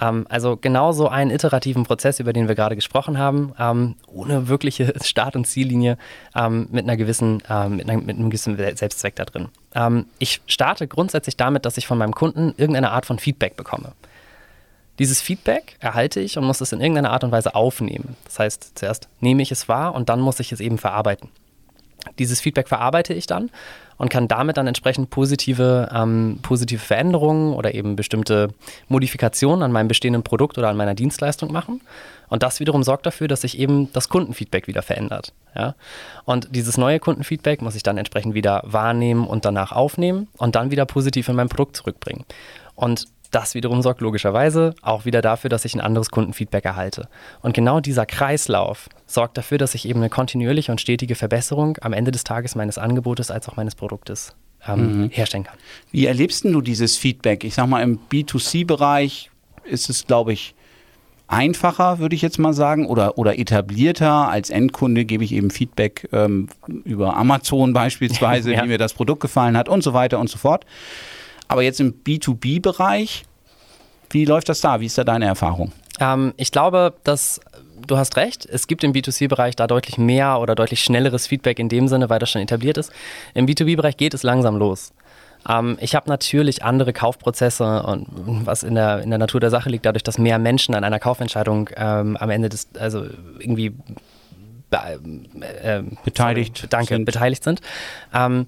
Ähm, 0.00 0.26
also 0.28 0.56
genauso 0.56 1.08
einen 1.08 1.30
iterativen 1.30 1.84
Prozess, 1.84 2.20
über 2.20 2.32
den 2.32 2.48
wir 2.48 2.54
gerade 2.54 2.76
gesprochen 2.76 3.18
haben, 3.18 3.52
ähm, 3.58 3.96
ohne 4.06 4.48
wirkliche 4.48 4.92
Start- 5.02 5.36
und 5.36 5.46
Ziellinie, 5.46 5.96
ähm, 6.34 6.68
mit, 6.70 6.84
einer 6.84 6.96
gewissen, 6.96 7.42
ähm, 7.48 7.76
mit, 7.76 7.88
einer, 7.88 8.00
mit, 8.00 8.16
einem 8.16 8.30
gewissen 8.30 8.56
Selbstzweck 8.56 9.16
da 9.16 9.24
drin. 9.24 9.48
Ähm, 9.74 10.06
ich 10.18 10.40
starte 10.46 10.88
grundsätzlich 10.88 11.36
damit, 11.36 11.64
dass 11.66 11.76
ich 11.76 11.86
von 11.86 11.98
meinem 11.98 12.14
Kunden 12.14 12.54
irgendeine 12.56 12.90
Art 12.90 13.06
von 13.06 13.18
Feedback 13.18 13.56
bekomme. 13.56 13.92
Dieses 14.98 15.22
Feedback 15.22 15.76
erhalte 15.80 16.20
ich 16.20 16.36
und 16.36 16.44
muss 16.44 16.60
es 16.60 16.72
in 16.72 16.80
irgendeiner 16.80 17.10
Art 17.10 17.24
und 17.24 17.32
Weise 17.32 17.54
aufnehmen. 17.54 18.16
Das 18.24 18.38
heißt, 18.38 18.78
zuerst 18.78 19.08
nehme 19.20 19.40
ich 19.40 19.50
es 19.50 19.66
wahr 19.66 19.94
und 19.94 20.10
dann 20.10 20.20
muss 20.20 20.40
ich 20.40 20.52
es 20.52 20.60
eben 20.60 20.76
verarbeiten. 20.76 21.30
Dieses 22.18 22.40
Feedback 22.40 22.68
verarbeite 22.68 23.14
ich 23.14 23.26
dann 23.26 23.50
und 23.96 24.08
kann 24.08 24.28
damit 24.28 24.56
dann 24.56 24.66
entsprechend 24.66 25.10
positive, 25.10 25.90
ähm, 25.94 26.38
positive 26.42 26.80
Veränderungen 26.80 27.52
oder 27.52 27.74
eben 27.74 27.96
bestimmte 27.96 28.48
Modifikationen 28.88 29.62
an 29.62 29.72
meinem 29.72 29.88
bestehenden 29.88 30.22
Produkt 30.22 30.56
oder 30.56 30.68
an 30.68 30.76
meiner 30.76 30.94
Dienstleistung 30.94 31.52
machen. 31.52 31.80
Und 32.28 32.42
das 32.42 32.60
wiederum 32.60 32.82
sorgt 32.82 33.04
dafür, 33.04 33.28
dass 33.28 33.42
sich 33.42 33.58
eben 33.58 33.92
das 33.92 34.08
Kundenfeedback 34.08 34.68
wieder 34.68 34.82
verändert. 34.82 35.34
Ja? 35.54 35.74
Und 36.24 36.48
dieses 36.54 36.78
neue 36.78 36.98
Kundenfeedback 37.00 37.60
muss 37.60 37.74
ich 37.74 37.82
dann 37.82 37.98
entsprechend 37.98 38.34
wieder 38.34 38.62
wahrnehmen 38.64 39.26
und 39.26 39.44
danach 39.44 39.72
aufnehmen 39.72 40.28
und 40.38 40.54
dann 40.54 40.70
wieder 40.70 40.86
positiv 40.86 41.28
in 41.28 41.36
mein 41.36 41.48
Produkt 41.48 41.76
zurückbringen. 41.76 42.24
Und 42.74 43.06
das 43.30 43.54
wiederum 43.54 43.82
sorgt 43.82 44.00
logischerweise 44.00 44.74
auch 44.82 45.04
wieder 45.04 45.22
dafür, 45.22 45.50
dass 45.50 45.64
ich 45.64 45.74
ein 45.74 45.80
anderes 45.80 46.10
Kundenfeedback 46.10 46.64
erhalte. 46.64 47.08
Und 47.42 47.54
genau 47.54 47.80
dieser 47.80 48.06
Kreislauf 48.06 48.88
sorgt 49.06 49.38
dafür, 49.38 49.58
dass 49.58 49.74
ich 49.74 49.88
eben 49.88 50.00
eine 50.00 50.10
kontinuierliche 50.10 50.72
und 50.72 50.80
stetige 50.80 51.14
Verbesserung 51.14 51.78
am 51.80 51.92
Ende 51.92 52.10
des 52.10 52.24
Tages 52.24 52.54
meines 52.54 52.78
Angebotes 52.78 53.30
als 53.30 53.48
auch 53.48 53.56
meines 53.56 53.74
Produktes 53.74 54.34
ähm, 54.66 55.02
mhm. 55.02 55.10
herstellen 55.10 55.44
kann. 55.44 55.56
Wie 55.90 56.06
erlebst 56.06 56.44
du 56.44 56.60
dieses 56.60 56.96
Feedback? 56.96 57.44
Ich 57.44 57.54
sag 57.54 57.66
mal, 57.66 57.82
im 57.82 57.98
B2C-Bereich 58.10 59.30
ist 59.64 59.90
es, 59.90 60.06
glaube 60.06 60.32
ich, 60.32 60.54
einfacher, 61.30 62.00
würde 62.00 62.16
ich 62.16 62.22
jetzt 62.22 62.38
mal 62.38 62.52
sagen, 62.52 62.86
oder, 62.86 63.16
oder 63.16 63.38
etablierter. 63.38 64.28
Als 64.28 64.50
Endkunde 64.50 65.04
gebe 65.04 65.22
ich 65.22 65.32
eben 65.32 65.50
Feedback 65.50 66.08
ähm, 66.12 66.48
über 66.84 67.16
Amazon 67.16 67.72
beispielsweise, 67.72 68.52
ja. 68.54 68.64
wie 68.64 68.68
mir 68.68 68.78
das 68.78 68.92
Produkt 68.94 69.20
gefallen 69.20 69.56
hat 69.56 69.68
und 69.68 69.82
so 69.82 69.94
weiter 69.94 70.18
und 70.18 70.28
so 70.28 70.38
fort. 70.38 70.66
Aber 71.50 71.62
jetzt 71.62 71.80
im 71.80 72.04
B2B-Bereich, 72.04 73.24
wie 74.10 74.24
läuft 74.24 74.48
das 74.48 74.60
da? 74.60 74.80
Wie 74.80 74.86
ist 74.86 74.96
da 74.96 75.02
deine 75.02 75.24
Erfahrung? 75.24 75.72
Ähm, 75.98 76.32
ich 76.36 76.52
glaube, 76.52 76.94
dass 77.02 77.40
du 77.84 77.96
hast 77.96 78.16
recht, 78.16 78.46
es 78.46 78.68
gibt 78.68 78.84
im 78.84 78.92
B2C-Bereich 78.92 79.56
da 79.56 79.66
deutlich 79.66 79.98
mehr 79.98 80.38
oder 80.38 80.54
deutlich 80.54 80.80
schnelleres 80.80 81.26
Feedback 81.26 81.58
in 81.58 81.68
dem 81.68 81.88
Sinne, 81.88 82.08
weil 82.08 82.20
das 82.20 82.30
schon 82.30 82.40
etabliert 82.40 82.78
ist. 82.78 82.92
Im 83.34 83.46
B2B-Bereich 83.46 83.96
geht 83.96 84.14
es 84.14 84.22
langsam 84.22 84.58
los. 84.58 84.92
Ähm, 85.48 85.76
ich 85.80 85.96
habe 85.96 86.08
natürlich 86.08 86.62
andere 86.62 86.92
Kaufprozesse 86.92 87.82
und 87.82 88.06
was 88.46 88.62
in 88.62 88.76
der, 88.76 89.00
in 89.00 89.10
der 89.10 89.18
Natur 89.18 89.40
der 89.40 89.50
Sache 89.50 89.70
liegt, 89.70 89.84
dadurch, 89.86 90.04
dass 90.04 90.18
mehr 90.18 90.38
Menschen 90.38 90.76
an 90.76 90.84
einer 90.84 91.00
Kaufentscheidung 91.00 91.68
ähm, 91.74 92.16
am 92.16 92.30
Ende 92.30 92.48
des, 92.48 92.68
also 92.78 93.06
irgendwie 93.40 93.74
äh, 94.70 95.78
äh, 95.78 95.82
beteiligt 96.04 96.68
danke, 96.70 96.94
sind. 96.94 97.06
beteiligt 97.06 97.42
sind. 97.42 97.60
Ähm, 98.14 98.46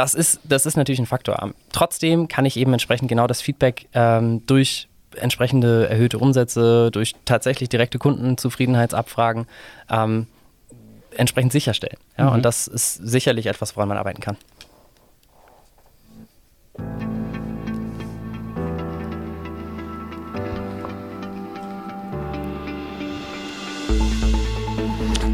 das 0.00 0.14
ist, 0.14 0.40
das 0.44 0.64
ist 0.64 0.78
natürlich 0.78 0.98
ein 0.98 1.04
Faktor. 1.06 1.52
Trotzdem 1.72 2.26
kann 2.26 2.46
ich 2.46 2.56
eben 2.56 2.72
entsprechend 2.72 3.10
genau 3.10 3.26
das 3.26 3.42
Feedback 3.42 3.86
ähm, 3.92 4.46
durch 4.46 4.88
entsprechende 5.14 5.90
erhöhte 5.90 6.18
Umsätze, 6.18 6.90
durch 6.90 7.16
tatsächlich 7.26 7.68
direkte 7.68 7.98
Kundenzufriedenheitsabfragen 7.98 9.46
ähm, 9.90 10.26
entsprechend 11.14 11.52
sicherstellen. 11.52 11.98
Ja? 12.16 12.28
Mhm. 12.28 12.32
Und 12.32 12.44
das 12.46 12.66
ist 12.66 12.94
sicherlich 12.94 13.44
etwas, 13.44 13.76
woran 13.76 13.90
man 13.90 13.98
arbeiten 13.98 14.22
kann. 14.22 14.38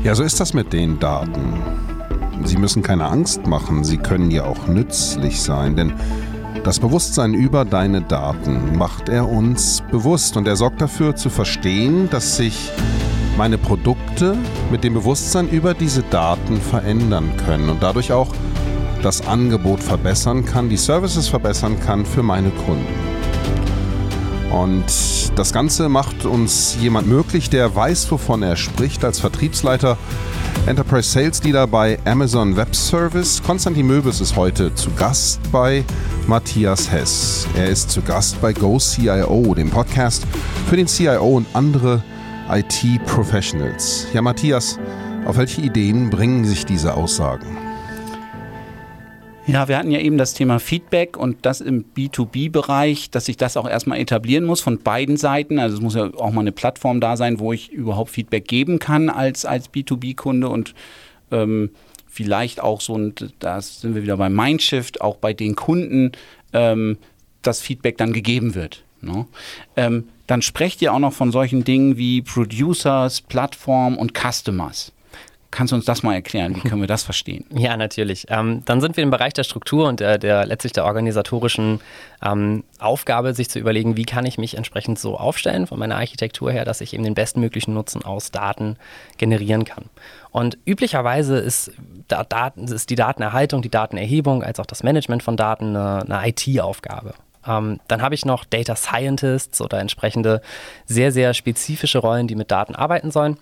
Ja, 0.02 0.16
so 0.16 0.24
ist 0.24 0.40
das 0.40 0.54
mit 0.54 0.72
den 0.72 0.98
Daten. 0.98 1.85
Sie 2.46 2.56
müssen 2.56 2.82
keine 2.82 3.06
Angst 3.06 3.46
machen, 3.46 3.82
sie 3.82 3.96
können 3.96 4.30
ja 4.30 4.44
auch 4.44 4.68
nützlich 4.68 5.42
sein, 5.42 5.74
denn 5.74 5.92
das 6.62 6.78
Bewusstsein 6.80 7.34
über 7.34 7.64
deine 7.64 8.02
Daten 8.02 8.76
macht 8.78 9.08
er 9.08 9.28
uns 9.28 9.82
bewusst. 9.90 10.36
Und 10.36 10.48
er 10.48 10.56
sorgt 10.56 10.80
dafür 10.80 11.14
zu 11.14 11.28
verstehen, 11.28 12.08
dass 12.10 12.36
sich 12.36 12.70
meine 13.36 13.58
Produkte 13.58 14.36
mit 14.70 14.84
dem 14.84 14.94
Bewusstsein 14.94 15.48
über 15.48 15.74
diese 15.74 16.02
Daten 16.02 16.60
verändern 16.60 17.32
können 17.44 17.68
und 17.68 17.82
dadurch 17.82 18.12
auch 18.12 18.28
das 19.02 19.26
Angebot 19.26 19.80
verbessern 19.80 20.44
kann, 20.44 20.68
die 20.68 20.76
Services 20.76 21.28
verbessern 21.28 21.78
kann 21.80 22.06
für 22.06 22.22
meine 22.22 22.50
Kunden. 22.50 22.86
Und 24.50 24.84
das 25.36 25.52
Ganze 25.52 25.88
macht 25.88 26.24
uns 26.24 26.78
jemand 26.80 27.06
möglich, 27.06 27.50
der 27.50 27.74
weiß, 27.74 28.10
wovon 28.10 28.42
er 28.42 28.56
spricht. 28.56 29.04
Als 29.04 29.20
Vertriebsleiter 29.20 29.98
Enterprise 30.66 31.08
Sales 31.08 31.44
Leader 31.44 31.64
bei 31.68 31.96
Amazon 32.04 32.56
Web 32.56 32.74
Service. 32.74 33.40
Konstantin 33.40 33.86
Möbes 33.86 34.20
ist 34.20 34.34
heute 34.34 34.74
zu 34.74 34.90
Gast 34.90 35.40
bei 35.52 35.84
Matthias 36.26 36.90
Hess. 36.90 37.46
Er 37.56 37.68
ist 37.68 37.88
zu 37.88 38.02
Gast 38.02 38.40
bei 38.40 38.52
GoCIO, 38.52 39.54
dem 39.54 39.70
Podcast 39.70 40.26
für 40.68 40.76
den 40.76 40.88
CIO 40.88 41.36
und 41.36 41.46
andere 41.52 42.02
IT-Professionals. 42.50 44.08
Ja, 44.12 44.22
Matthias, 44.22 44.80
auf 45.24 45.36
welche 45.36 45.60
Ideen 45.60 46.10
bringen 46.10 46.44
sich 46.44 46.66
diese 46.66 46.94
Aussagen? 46.94 47.65
Ja, 49.46 49.68
wir 49.68 49.78
hatten 49.78 49.92
ja 49.92 50.00
eben 50.00 50.18
das 50.18 50.34
Thema 50.34 50.58
Feedback 50.58 51.16
und 51.16 51.46
das 51.46 51.60
im 51.60 51.84
B2B-Bereich, 51.96 53.10
dass 53.10 53.26
sich 53.26 53.36
das 53.36 53.56
auch 53.56 53.68
erstmal 53.68 54.00
etablieren 54.00 54.44
muss 54.44 54.60
von 54.60 54.78
beiden 54.78 55.16
Seiten. 55.16 55.60
Also 55.60 55.76
es 55.76 55.80
muss 55.80 55.94
ja 55.94 56.12
auch 56.14 56.32
mal 56.32 56.40
eine 56.40 56.50
Plattform 56.50 57.00
da 57.00 57.16
sein, 57.16 57.38
wo 57.38 57.52
ich 57.52 57.70
überhaupt 57.70 58.10
Feedback 58.10 58.48
geben 58.48 58.80
kann 58.80 59.08
als, 59.08 59.44
als 59.44 59.72
B2B-Kunde 59.72 60.48
und 60.48 60.74
ähm, 61.30 61.70
vielleicht 62.08 62.60
auch 62.60 62.80
so, 62.80 62.94
und 62.94 63.34
da 63.38 63.60
sind 63.60 63.94
wir 63.94 64.02
wieder 64.02 64.16
beim 64.16 64.34
Mindshift, 64.34 65.00
auch 65.00 65.16
bei 65.16 65.32
den 65.32 65.54
Kunden 65.54 66.10
ähm, 66.52 66.98
das 67.42 67.60
Feedback 67.60 67.98
dann 67.98 68.12
gegeben 68.12 68.56
wird. 68.56 68.82
Ne? 69.00 69.26
Ähm, 69.76 70.08
dann 70.26 70.42
sprecht 70.42 70.82
ihr 70.82 70.92
auch 70.92 70.98
noch 70.98 71.12
von 71.12 71.30
solchen 71.30 71.62
Dingen 71.62 71.96
wie 71.96 72.20
Producers, 72.20 73.20
Plattform 73.20 73.96
und 73.96 74.12
Customers. 74.18 74.92
Kannst 75.56 75.72
du 75.72 75.76
uns 75.76 75.86
das 75.86 76.02
mal 76.02 76.12
erklären? 76.12 76.54
Wie 76.54 76.60
können 76.68 76.82
wir 76.82 76.86
das 76.86 77.02
verstehen? 77.02 77.46
Ja, 77.48 77.78
natürlich. 77.78 78.26
Ähm, 78.28 78.60
dann 78.66 78.82
sind 78.82 78.98
wir 78.98 79.02
im 79.02 79.10
Bereich 79.10 79.32
der 79.32 79.42
Struktur 79.42 79.88
und 79.88 80.00
der, 80.00 80.18
der 80.18 80.44
letztlich 80.44 80.74
der 80.74 80.84
organisatorischen 80.84 81.80
ähm, 82.22 82.62
Aufgabe, 82.78 83.32
sich 83.32 83.48
zu 83.48 83.58
überlegen, 83.58 83.96
wie 83.96 84.04
kann 84.04 84.26
ich 84.26 84.36
mich 84.36 84.58
entsprechend 84.58 84.98
so 84.98 85.16
aufstellen 85.16 85.66
von 85.66 85.78
meiner 85.78 85.96
Architektur 85.96 86.52
her, 86.52 86.66
dass 86.66 86.82
ich 86.82 86.92
eben 86.92 87.04
den 87.04 87.14
bestmöglichen 87.14 87.72
Nutzen 87.72 88.04
aus 88.04 88.30
Daten 88.30 88.76
generieren 89.16 89.64
kann. 89.64 89.84
Und 90.30 90.58
üblicherweise 90.66 91.38
ist, 91.38 91.72
da, 92.08 92.22
Daten, 92.22 92.64
ist 92.64 92.90
die 92.90 92.94
Datenerhaltung, 92.94 93.62
die 93.62 93.70
Datenerhebung 93.70 94.42
als 94.42 94.60
auch 94.60 94.66
das 94.66 94.82
Management 94.82 95.22
von 95.22 95.38
Daten 95.38 95.74
eine, 95.74 96.02
eine 96.02 96.28
IT-Aufgabe. 96.28 97.14
Ähm, 97.46 97.80
dann 97.88 98.02
habe 98.02 98.14
ich 98.14 98.26
noch 98.26 98.44
Data 98.44 98.76
Scientists 98.76 99.62
oder 99.62 99.80
entsprechende 99.80 100.42
sehr, 100.84 101.12
sehr 101.12 101.32
spezifische 101.32 101.98
Rollen, 101.98 102.28
die 102.28 102.34
mit 102.34 102.50
Daten 102.50 102.74
arbeiten 102.74 103.10
sollen. 103.10 103.38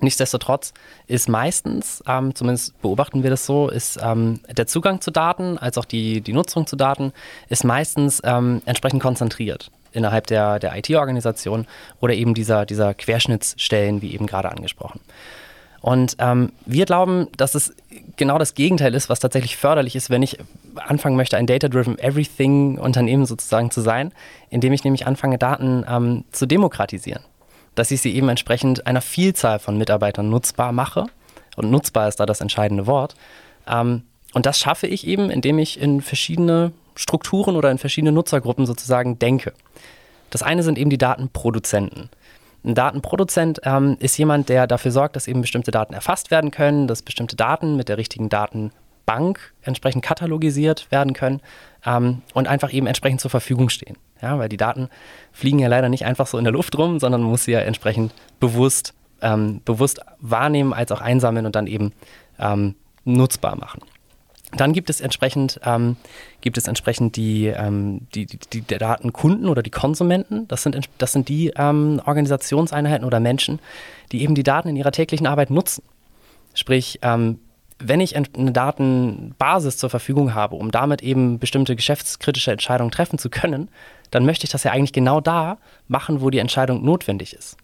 Nichtsdestotrotz 0.00 0.74
ist 1.06 1.28
meistens, 1.28 2.02
ähm, 2.06 2.34
zumindest 2.34 2.80
beobachten 2.82 3.22
wir 3.22 3.30
das 3.30 3.46
so, 3.46 3.68
ist 3.68 3.98
ähm, 4.02 4.40
der 4.54 4.66
Zugang 4.66 5.00
zu 5.00 5.10
Daten 5.10 5.56
als 5.58 5.78
auch 5.78 5.86
die, 5.86 6.20
die 6.20 6.32
Nutzung 6.32 6.66
zu 6.66 6.76
Daten 6.76 7.12
ist 7.48 7.64
meistens 7.64 8.20
ähm, 8.24 8.60
entsprechend 8.66 9.02
konzentriert 9.02 9.70
innerhalb 9.92 10.26
der, 10.26 10.58
der 10.58 10.76
IT-Organisation 10.76 11.66
oder 12.00 12.12
eben 12.12 12.34
dieser, 12.34 12.66
dieser 12.66 12.92
Querschnittsstellen, 12.92 14.02
wie 14.02 14.12
eben 14.12 14.26
gerade 14.26 14.50
angesprochen. 14.50 15.00
Und 15.80 16.16
ähm, 16.18 16.52
wir 16.66 16.84
glauben, 16.84 17.28
dass 17.36 17.54
es 17.54 17.74
genau 18.16 18.38
das 18.38 18.54
Gegenteil 18.54 18.94
ist, 18.94 19.08
was 19.08 19.20
tatsächlich 19.20 19.56
förderlich 19.56 19.96
ist, 19.96 20.10
wenn 20.10 20.22
ich 20.22 20.38
anfangen 20.74 21.16
möchte, 21.16 21.36
ein 21.36 21.46
Data-Driven 21.46 21.98
Everything-Unternehmen 21.98 23.24
sozusagen 23.24 23.70
zu 23.70 23.80
sein, 23.80 24.12
indem 24.50 24.72
ich 24.72 24.84
nämlich 24.84 25.06
anfange, 25.06 25.38
Daten 25.38 25.84
ähm, 25.88 26.24
zu 26.32 26.44
demokratisieren 26.44 27.22
dass 27.76 27.92
ich 27.92 28.00
sie 28.00 28.16
eben 28.16 28.28
entsprechend 28.28 28.86
einer 28.86 29.00
Vielzahl 29.00 29.60
von 29.60 29.78
Mitarbeitern 29.78 30.28
nutzbar 30.28 30.72
mache. 30.72 31.06
Und 31.54 31.70
nutzbar 31.70 32.08
ist 32.08 32.18
da 32.18 32.26
das 32.26 32.40
entscheidende 32.40 32.86
Wort. 32.88 33.14
Ähm, 33.68 34.02
und 34.34 34.44
das 34.44 34.58
schaffe 34.58 34.88
ich 34.88 35.06
eben, 35.06 35.30
indem 35.30 35.58
ich 35.58 35.80
in 35.80 36.00
verschiedene 36.00 36.72
Strukturen 36.96 37.56
oder 37.56 37.70
in 37.70 37.78
verschiedene 37.78 38.12
Nutzergruppen 38.12 38.66
sozusagen 38.66 39.18
denke. 39.18 39.52
Das 40.30 40.42
eine 40.42 40.62
sind 40.62 40.78
eben 40.78 40.90
die 40.90 40.98
Datenproduzenten. 40.98 42.10
Ein 42.64 42.74
Datenproduzent 42.74 43.60
ähm, 43.62 43.96
ist 44.00 44.18
jemand, 44.18 44.48
der 44.48 44.66
dafür 44.66 44.90
sorgt, 44.90 45.14
dass 45.14 45.28
eben 45.28 45.40
bestimmte 45.40 45.70
Daten 45.70 45.94
erfasst 45.94 46.30
werden 46.30 46.50
können, 46.50 46.88
dass 46.88 47.02
bestimmte 47.02 47.36
Daten 47.36 47.76
mit 47.76 47.88
der 47.88 47.96
richtigen 47.96 48.28
Datenbank 48.28 49.54
entsprechend 49.62 50.02
katalogisiert 50.02 50.90
werden 50.90 51.12
können 51.12 51.40
ähm, 51.84 52.22
und 52.34 52.48
einfach 52.48 52.72
eben 52.72 52.88
entsprechend 52.88 53.20
zur 53.20 53.30
Verfügung 53.30 53.68
stehen. 53.68 53.96
Ja, 54.22 54.38
weil 54.38 54.48
die 54.48 54.56
Daten 54.56 54.88
fliegen 55.32 55.58
ja 55.58 55.68
leider 55.68 55.88
nicht 55.88 56.06
einfach 56.06 56.26
so 56.26 56.38
in 56.38 56.44
der 56.44 56.52
Luft 56.52 56.76
rum, 56.78 56.98
sondern 56.98 57.20
man 57.20 57.30
muss 57.30 57.44
sie 57.44 57.52
ja 57.52 57.60
entsprechend 57.60 58.12
bewusst, 58.40 58.94
ähm, 59.20 59.60
bewusst 59.64 60.00
wahrnehmen, 60.20 60.72
als 60.72 60.90
auch 60.92 61.00
einsammeln 61.00 61.46
und 61.46 61.54
dann 61.54 61.66
eben 61.66 61.92
ähm, 62.38 62.74
nutzbar 63.04 63.56
machen. 63.56 63.82
Dann 64.52 64.72
gibt 64.72 64.90
es 64.90 65.00
entsprechend, 65.00 65.60
ähm, 65.64 65.96
gibt 66.40 66.56
es 66.56 66.68
entsprechend 66.68 67.16
die, 67.16 67.46
ähm, 67.46 68.06
die, 68.14 68.26
die, 68.26 68.38
die, 68.38 68.62
Datenkunden 68.62 69.48
oder 69.48 69.62
die 69.62 69.70
Konsumenten. 69.70 70.46
Das 70.48 70.62
sind, 70.62 70.78
das 70.98 71.12
sind 71.12 71.28
die 71.28 71.52
ähm, 71.56 72.00
Organisationseinheiten 72.04 73.04
oder 73.04 73.20
Menschen, 73.20 73.58
die 74.12 74.22
eben 74.22 74.34
die 74.34 74.44
Daten 74.44 74.68
in 74.68 74.76
ihrer 74.76 74.92
täglichen 74.92 75.26
Arbeit 75.26 75.50
nutzen. 75.50 75.82
Sprich, 76.54 77.00
ähm, 77.02 77.40
wenn 77.78 78.00
ich 78.00 78.16
eine 78.16 78.52
Datenbasis 78.52 79.76
zur 79.76 79.90
Verfügung 79.90 80.34
habe, 80.34 80.56
um 80.56 80.70
damit 80.70 81.02
eben 81.02 81.38
bestimmte 81.38 81.76
geschäftskritische 81.76 82.52
Entscheidungen 82.52 82.90
treffen 82.90 83.18
zu 83.18 83.28
können, 83.28 83.68
dann 84.10 84.24
möchte 84.24 84.44
ich 84.44 84.50
das 84.50 84.64
ja 84.64 84.72
eigentlich 84.72 84.92
genau 84.92 85.20
da 85.20 85.58
machen, 85.88 86.20
wo 86.20 86.30
die 86.30 86.38
Entscheidung 86.38 86.84
notwendig 86.84 87.34
ist. 87.34 87.56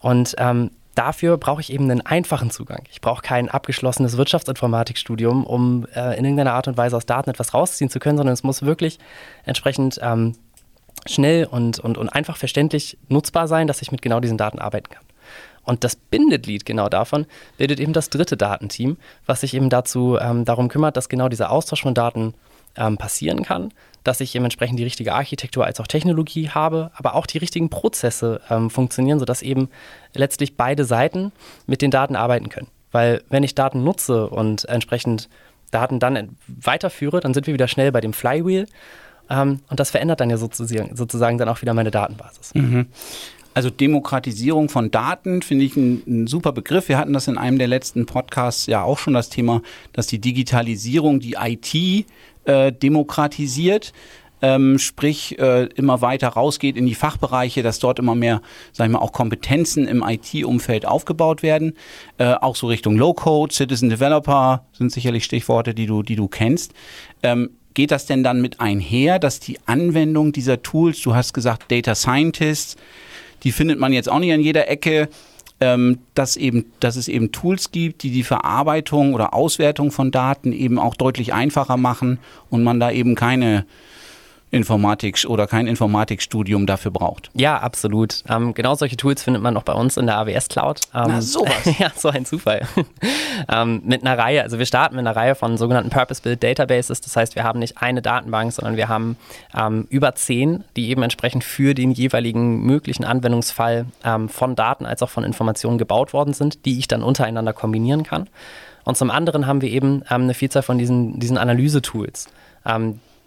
Und 0.00 0.34
ähm, 0.38 0.70
dafür 0.94 1.36
brauche 1.36 1.60
ich 1.60 1.72
eben 1.72 1.90
einen 1.90 2.00
einfachen 2.00 2.50
Zugang. 2.50 2.84
Ich 2.90 3.00
brauche 3.00 3.22
kein 3.22 3.48
abgeschlossenes 3.48 4.16
Wirtschaftsinformatikstudium, 4.16 5.44
um 5.44 5.86
äh, 5.94 6.18
in 6.18 6.24
irgendeiner 6.24 6.54
Art 6.54 6.68
und 6.68 6.76
Weise 6.76 6.96
aus 6.96 7.06
Daten 7.06 7.30
etwas 7.30 7.54
rausziehen 7.54 7.90
zu 7.90 7.98
können, 7.98 8.16
sondern 8.16 8.34
es 8.34 8.42
muss 8.42 8.62
wirklich 8.62 8.98
entsprechend 9.44 9.98
ähm, 10.02 10.34
schnell 11.06 11.46
und, 11.46 11.78
und, 11.78 11.98
und 11.98 12.08
einfach 12.08 12.36
verständlich 12.36 12.98
nutzbar 13.08 13.48
sein, 13.48 13.66
dass 13.66 13.82
ich 13.82 13.92
mit 13.92 14.02
genau 14.02 14.20
diesen 14.20 14.38
Daten 14.38 14.58
arbeiten 14.58 14.90
kann. 14.90 15.04
Und 15.62 15.84
das 15.84 15.94
Bindeglied 15.94 16.64
genau 16.64 16.88
davon 16.88 17.26
bildet 17.56 17.80
eben 17.80 17.92
das 17.92 18.10
dritte 18.10 18.36
Datenteam, 18.36 18.96
was 19.26 19.42
sich 19.42 19.54
eben 19.54 19.68
dazu 19.68 20.18
ähm, 20.20 20.44
darum 20.44 20.68
kümmert, 20.68 20.96
dass 20.96 21.08
genau 21.08 21.28
dieser 21.28 21.50
Austausch 21.50 21.82
von 21.82 21.94
Daten 21.94 22.34
ähm, 22.76 22.96
passieren 22.96 23.42
kann, 23.42 23.72
dass 24.04 24.20
ich 24.20 24.34
entsprechend 24.34 24.78
die 24.78 24.84
richtige 24.84 25.14
Architektur 25.14 25.64
als 25.64 25.80
auch 25.80 25.86
Technologie 25.86 26.50
habe, 26.50 26.90
aber 26.94 27.14
auch 27.14 27.26
die 27.26 27.38
richtigen 27.38 27.68
Prozesse 27.68 28.40
ähm, 28.50 28.70
funktionieren, 28.70 29.18
sodass 29.18 29.42
eben 29.42 29.68
letztlich 30.14 30.56
beide 30.56 30.84
Seiten 30.84 31.32
mit 31.66 31.82
den 31.82 31.90
Daten 31.90 32.16
arbeiten 32.16 32.48
können. 32.48 32.68
Weil 32.92 33.22
wenn 33.28 33.42
ich 33.42 33.54
Daten 33.54 33.84
nutze 33.84 34.28
und 34.28 34.68
entsprechend 34.68 35.28
Daten 35.70 36.00
dann 36.00 36.36
weiterführe, 36.48 37.20
dann 37.20 37.34
sind 37.34 37.46
wir 37.46 37.54
wieder 37.54 37.68
schnell 37.68 37.92
bei 37.92 38.00
dem 38.00 38.12
Flywheel. 38.12 38.66
Ähm, 39.28 39.60
und 39.68 39.80
das 39.80 39.90
verändert 39.90 40.20
dann 40.20 40.30
ja 40.30 40.36
sozusagen, 40.36 40.96
sozusagen 40.96 41.38
dann 41.38 41.48
auch 41.48 41.62
wieder 41.62 41.74
meine 41.74 41.90
Datenbasis. 41.90 42.54
Mhm. 42.54 42.86
Also 43.52 43.68
Demokratisierung 43.68 44.68
von 44.68 44.90
Daten 44.90 45.42
finde 45.42 45.64
ich 45.64 45.76
ein, 45.76 46.02
ein, 46.06 46.26
super 46.26 46.52
Begriff. 46.52 46.88
Wir 46.88 46.98
hatten 46.98 47.12
das 47.12 47.26
in 47.26 47.36
einem 47.36 47.58
der 47.58 47.66
letzten 47.66 48.06
Podcasts 48.06 48.66
ja 48.66 48.82
auch 48.82 48.98
schon 48.98 49.14
das 49.14 49.28
Thema, 49.28 49.62
dass 49.92 50.06
die 50.06 50.20
Digitalisierung 50.20 51.18
die 51.18 51.36
IT 51.38 52.06
äh, 52.44 52.72
demokratisiert. 52.72 53.92
Ähm, 54.42 54.78
sprich 54.78 55.38
äh, 55.38 55.64
immer 55.74 56.00
weiter 56.00 56.28
rausgeht 56.28 56.78
in 56.78 56.86
die 56.86 56.94
Fachbereiche, 56.94 57.62
dass 57.62 57.78
dort 57.78 57.98
immer 57.98 58.14
mehr, 58.14 58.40
sag 58.72 58.86
ich 58.86 58.92
mal, 58.92 59.00
auch 59.00 59.12
Kompetenzen 59.12 59.86
im 59.86 60.02
IT-Umfeld 60.02 60.86
aufgebaut 60.86 61.42
werden. 61.42 61.74
Äh, 62.16 62.32
auch 62.32 62.56
so 62.56 62.68
Richtung 62.68 62.96
Low-Code, 62.96 63.52
Citizen 63.52 63.90
Developer 63.90 64.64
sind 64.72 64.92
sicherlich 64.92 65.24
Stichworte, 65.24 65.74
die 65.74 65.84
du, 65.84 66.02
die 66.02 66.16
du 66.16 66.26
kennst. 66.26 66.72
Ähm, 67.22 67.50
geht 67.74 67.90
das 67.90 68.06
denn 68.06 68.22
dann 68.22 68.40
mit 68.40 68.60
einher, 68.60 69.18
dass 69.18 69.40
die 69.40 69.58
Anwendung 69.66 70.32
dieser 70.32 70.62
Tools, 70.62 71.00
du 71.02 71.14
hast 71.14 71.34
gesagt 71.34 71.70
Data 71.70 71.94
Scientists, 71.94 72.76
die 73.42 73.52
findet 73.52 73.78
man 73.78 73.92
jetzt 73.92 74.08
auch 74.08 74.18
nicht 74.18 74.32
an 74.32 74.40
jeder 74.40 74.68
Ecke. 74.68 75.08
Ähm, 75.62 75.98
dass, 76.14 76.38
eben, 76.38 76.72
dass 76.80 76.96
es 76.96 77.06
eben 77.06 77.32
Tools 77.32 77.70
gibt, 77.70 78.02
die 78.02 78.10
die 78.10 78.22
Verarbeitung 78.22 79.12
oder 79.12 79.34
Auswertung 79.34 79.90
von 79.90 80.10
Daten 80.10 80.52
eben 80.52 80.78
auch 80.78 80.94
deutlich 80.94 81.34
einfacher 81.34 81.76
machen 81.76 82.18
und 82.48 82.64
man 82.64 82.80
da 82.80 82.90
eben 82.90 83.14
keine 83.14 83.66
Informatik 84.52 85.24
oder 85.28 85.46
kein 85.46 85.66
Informatikstudium 85.68 86.66
dafür 86.66 86.90
braucht. 86.90 87.30
Ja, 87.34 87.58
absolut. 87.58 88.24
Ähm, 88.28 88.52
genau 88.52 88.74
solche 88.74 88.96
Tools 88.96 89.22
findet 89.22 89.42
man 89.42 89.56
auch 89.56 89.62
bei 89.62 89.72
uns 89.72 89.96
in 89.96 90.06
der 90.06 90.18
AWS 90.18 90.48
Cloud. 90.48 90.80
Ähm, 90.92 91.04
Na, 91.06 91.22
sowas. 91.22 91.64
ja, 91.78 91.90
so 91.94 92.08
ein 92.08 92.24
Zufall. 92.24 92.66
ähm, 93.52 93.82
mit 93.84 94.02
einer 94.02 94.18
Reihe, 94.18 94.42
also 94.42 94.58
wir 94.58 94.66
starten 94.66 94.96
mit 94.96 95.06
einer 95.06 95.14
Reihe 95.14 95.36
von 95.36 95.56
sogenannten 95.56 95.90
Purpose-Built 95.90 96.42
Databases. 96.42 97.00
Das 97.00 97.16
heißt, 97.16 97.36
wir 97.36 97.44
haben 97.44 97.60
nicht 97.60 97.78
eine 97.78 98.02
Datenbank, 98.02 98.52
sondern 98.52 98.76
wir 98.76 98.88
haben 98.88 99.16
ähm, 99.56 99.86
über 99.88 100.16
zehn, 100.16 100.64
die 100.76 100.88
eben 100.88 101.02
entsprechend 101.02 101.44
für 101.44 101.74
den 101.74 101.92
jeweiligen 101.92 102.62
möglichen 102.62 103.04
Anwendungsfall 103.04 103.86
ähm, 104.04 104.28
von 104.28 104.56
Daten 104.56 104.84
als 104.84 105.02
auch 105.02 105.10
von 105.10 105.22
Informationen 105.22 105.78
gebaut 105.78 106.12
worden 106.12 106.34
sind, 106.34 106.64
die 106.64 106.78
ich 106.78 106.88
dann 106.88 107.04
untereinander 107.04 107.52
kombinieren 107.52 108.02
kann. 108.02 108.28
Und 108.82 108.96
zum 108.96 109.12
anderen 109.12 109.46
haben 109.46 109.62
wir 109.62 109.70
eben 109.70 110.02
ähm, 110.10 110.22
eine 110.22 110.34
Vielzahl 110.34 110.62
von 110.62 110.76
diesen, 110.76 111.20
diesen 111.20 111.38
Analyse-Tools, 111.38 112.28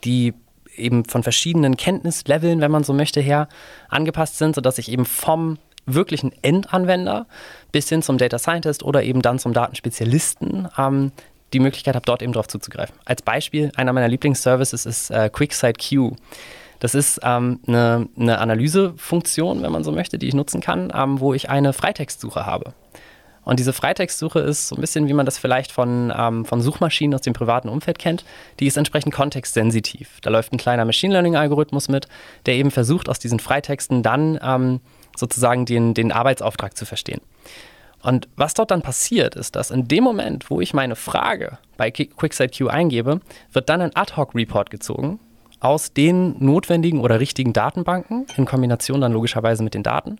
die 0.03 0.33
eben 0.75 1.05
von 1.05 1.23
verschiedenen 1.23 1.77
Kenntnisleveln, 1.77 2.61
wenn 2.61 2.71
man 2.71 2.83
so 2.83 2.93
möchte, 2.93 3.21
her 3.21 3.47
angepasst 3.89 4.37
sind, 4.37 4.55
sodass 4.55 4.77
ich 4.77 4.91
eben 4.91 5.05
vom 5.05 5.57
wirklichen 5.85 6.31
Endanwender 6.41 7.27
bis 7.71 7.89
hin 7.89 8.01
zum 8.01 8.17
Data 8.17 8.39
Scientist 8.39 8.83
oder 8.83 9.03
eben 9.03 9.21
dann 9.21 9.39
zum 9.39 9.53
Datenspezialisten 9.53 10.69
ähm, 10.77 11.11
die 11.51 11.59
Möglichkeit 11.59 11.95
habe, 11.95 12.05
dort 12.05 12.21
eben 12.21 12.33
drauf 12.33 12.47
zuzugreifen. 12.47 12.95
Als 13.05 13.21
Beispiel, 13.21 13.71
einer 13.75 13.93
meiner 13.93 14.07
Lieblingsservices 14.07 14.85
ist 14.85 15.11
äh, 15.11 15.29
QuickSight 15.29 15.77
Q. 15.77 16.15
Das 16.79 16.95
ist 16.95 17.19
ähm, 17.23 17.59
eine, 17.67 18.07
eine, 18.17 18.39
Analysefunktion, 18.39 19.61
wenn 19.61 19.71
man 19.71 19.83
so 19.83 19.91
möchte, 19.91 20.17
die 20.17 20.27
ich 20.27 20.33
nutzen 20.33 20.59
kann, 20.59 20.91
ähm, 20.93 21.19
wo 21.19 21.33
ich 21.33 21.49
eine 21.49 21.71
Freitextsuche 21.71 22.45
habe. 22.45 22.73
Und 23.45 23.59
diese 23.59 23.73
Freitextsuche 23.73 24.39
ist 24.39 24.69
so 24.69 24.75
ein 24.75 24.81
bisschen, 24.81 25.07
wie 25.07 25.13
man 25.13 25.25
das 25.25 25.37
vielleicht 25.37 25.71
von, 25.71 26.13
ähm, 26.15 26.45
von 26.45 26.61
Suchmaschinen 26.61 27.13
aus 27.13 27.21
dem 27.21 27.33
privaten 27.33 27.69
Umfeld 27.69 27.99
kennt. 27.99 28.23
Die 28.59 28.67
ist 28.67 28.77
entsprechend 28.77 29.13
kontextsensitiv. 29.13 30.19
Da 30.21 30.29
läuft 30.29 30.53
ein 30.53 30.57
kleiner 30.57 30.85
Machine 30.85 31.13
Learning-Algorithmus 31.13 31.89
mit, 31.89 32.07
der 32.45 32.55
eben 32.55 32.71
versucht, 32.71 33.09
aus 33.09 33.19
diesen 33.19 33.39
Freitexten 33.39 34.03
dann 34.03 34.39
ähm, 34.41 34.79
sozusagen 35.15 35.65
den, 35.65 35.93
den 35.93 36.11
Arbeitsauftrag 36.11 36.77
zu 36.77 36.85
verstehen. 36.85 37.21
Und 38.01 38.27
was 38.35 38.53
dort 38.53 38.71
dann 38.71 38.81
passiert, 38.81 39.35
ist, 39.35 39.55
dass 39.55 39.71
in 39.71 39.87
dem 39.87 40.03
Moment, 40.03 40.49
wo 40.49 40.59
ich 40.59 40.73
meine 40.73 40.95
Frage 40.95 41.57
bei 41.77 41.89
QuickSight 41.89 42.61
eingebe, 42.69 43.21
wird 43.51 43.69
dann 43.69 43.81
ein 43.81 43.95
Ad-Hoc-Report 43.95 44.69
gezogen 44.69 45.19
aus 45.63 45.93
den 45.93 46.35
notwendigen 46.39 46.99
oder 46.99 47.19
richtigen 47.19 47.53
Datenbanken 47.53 48.25
in 48.35 48.45
Kombination 48.45 49.01
dann 49.01 49.13
logischerweise 49.13 49.63
mit 49.63 49.73
den 49.73 49.83
Daten 49.83 50.19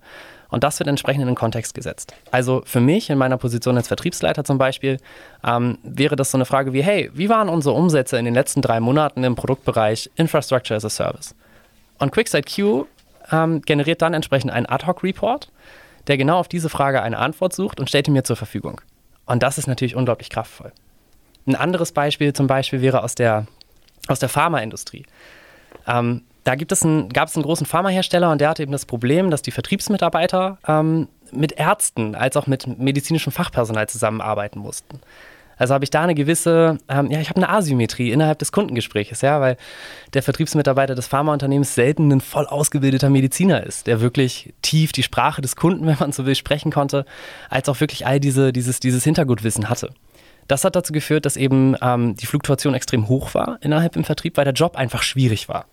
und 0.54 0.64
das 0.64 0.78
wird 0.78 0.88
entsprechend 0.88 1.22
in 1.24 1.28
den 1.28 1.36
Kontext 1.36 1.74
gesetzt. 1.74 2.14
Also 2.30 2.62
für 2.66 2.80
mich 2.80 3.10
in 3.10 3.18
meiner 3.18 3.38
Position 3.38 3.76
als 3.76 3.88
Vertriebsleiter 3.88 4.44
zum 4.44 4.60
Beispiel 4.60 5.00
ähm, 5.44 5.80
wäre 5.82 6.16
das 6.16 6.30
so 6.30 6.38
eine 6.38 6.46
Frage 6.46 6.74
wie, 6.74 6.84
hey, 6.84 7.10
wie 7.16 7.28
waren 7.28 7.50
unsere 7.50 7.74
Umsätze 7.74 8.20
in 8.20 8.26
den 8.26 8.36
letzten 8.36 8.62
drei 8.62 8.80
Monaten 8.80 9.24
im 9.24 9.36
Produktbereich 9.36 10.12
Infrastructure 10.16 10.78
as 10.78 10.86
a 10.86 10.92
Service? 10.92 11.34
Und 11.98 12.12
QuickSight 12.12 12.46
Q 12.56 12.86
ähm, 13.32 13.64
generiert 13.64 14.04
dann 14.04 14.14
entsprechend 14.14 14.52
einen 14.52 14.68
Ad-Hoc-Report, 14.68 15.52
der 16.06 16.18
genau 16.18 16.38
auf 16.38 16.48
diese 16.48 16.70
Frage 16.70 17.02
eine 17.02 17.18
Antwort 17.18 17.54
sucht 17.54 17.80
und 17.80 17.90
stellt 17.90 18.08
ihn 18.08 18.14
mir 18.14 18.24
zur 18.24 18.36
Verfügung. 18.36 18.80
Und 19.26 19.42
das 19.42 19.58
ist 19.58 19.66
natürlich 19.66 19.96
unglaublich 19.96 20.30
kraftvoll. 20.30 20.72
Ein 21.48 21.56
anderes 21.56 21.94
Beispiel 21.94 22.32
zum 22.32 22.46
Beispiel 22.46 22.82
wäre 22.82 23.04
aus 23.04 23.16
der, 23.16 23.48
aus 24.08 24.20
der 24.20 24.30
Pharmaindustrie. 24.30 25.06
Ähm, 25.88 26.24
da 26.44 26.56
gibt 26.56 26.72
es 26.72 26.84
einen, 26.84 27.10
gab 27.10 27.30
es 27.30 27.36
einen 27.36 27.44
großen 27.44 27.66
Pharmahersteller 27.66 28.32
und 28.32 28.42
der 28.42 28.50
hatte 28.50 28.64
eben 28.64 28.72
das 28.72 28.86
Problem, 28.86 29.32
dass 29.32 29.42
die 29.42 29.52
Vertriebsmitarbeiter 29.52 30.58
ähm, 30.68 31.08
mit 31.32 31.54
Ärzten 31.54 32.16
als 32.16 32.36
auch 32.38 32.48
mit 32.48 32.68
medizinischem 32.80 33.32
Fachpersonal 33.32 33.88
zusammenarbeiten 33.88 34.60
mussten. 34.60 35.00
Also 35.58 35.74
habe 35.74 35.84
ich 35.84 35.92
da 35.92 36.02
eine 36.02 36.16
gewisse, 36.16 36.78
ähm, 36.90 37.12
ja, 37.12 37.20
ich 37.20 37.30
habe 37.30 37.38
eine 37.38 37.50
Asymmetrie 37.50 38.12
innerhalb 38.12 38.40
des 38.40 38.52
Kundengespräches, 38.52 39.22
ja, 39.22 39.40
weil 39.40 39.58
der 40.14 40.24
Vertriebsmitarbeiter 40.24 40.96
des 40.96 41.08
Pharmaunternehmens 41.08 41.76
selten 41.76 42.12
ein 42.12 42.22
voll 42.22 42.48
ausgebildeter 42.48 43.10
Mediziner 43.10 43.64
ist, 43.64 43.88
der 43.88 44.02
wirklich 44.02 44.54
tief 44.62 44.92
die 44.92 45.04
Sprache 45.04 45.42
des 45.42 45.56
Kunden, 45.56 45.86
wenn 45.88 45.98
man 46.00 46.12
so 46.12 46.26
will, 46.26 46.36
sprechen 46.36 46.72
konnte, 46.72 47.06
als 47.50 47.70
auch 47.70 47.80
wirklich 47.80 48.06
all 48.06 48.20
diese, 48.20 48.52
dieses, 48.52 48.80
dieses 48.80 49.04
Hintergrundwissen 49.04 49.70
hatte. 49.70 49.94
Das 50.48 50.64
hat 50.64 50.76
dazu 50.76 50.94
geführt, 50.94 51.26
dass 51.26 51.38
eben 51.38 51.76
ähm, 51.82 52.16
die 52.16 52.26
Fluktuation 52.26 52.74
extrem 52.74 53.08
hoch 53.08 53.34
war 53.34 53.58
innerhalb 53.62 53.96
im 53.96 54.04
Vertrieb, 54.04 54.38
weil 54.38 54.46
der 54.46 54.54
Job 54.54 54.76
einfach 54.76 55.04
schwierig 55.04 55.50
war. 55.50 55.66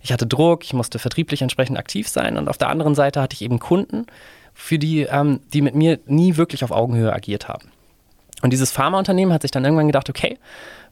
Ich 0.00 0.12
hatte 0.12 0.26
Druck, 0.26 0.64
ich 0.64 0.74
musste 0.74 0.98
vertrieblich 0.98 1.42
entsprechend 1.42 1.78
aktiv 1.78 2.08
sein 2.08 2.36
und 2.36 2.48
auf 2.48 2.58
der 2.58 2.68
anderen 2.68 2.94
Seite 2.94 3.20
hatte 3.20 3.34
ich 3.34 3.42
eben 3.42 3.58
Kunden, 3.58 4.06
für 4.54 4.78
die, 4.78 5.02
ähm, 5.02 5.40
die 5.52 5.62
mit 5.62 5.74
mir 5.74 5.98
nie 6.06 6.36
wirklich 6.36 6.62
auf 6.62 6.70
Augenhöhe 6.70 7.12
agiert 7.12 7.48
haben. 7.48 7.70
Und 8.42 8.52
dieses 8.52 8.70
Pharmaunternehmen 8.70 9.32
hat 9.34 9.42
sich 9.42 9.50
dann 9.50 9.64
irgendwann 9.64 9.86
gedacht, 9.86 10.08
okay, 10.08 10.38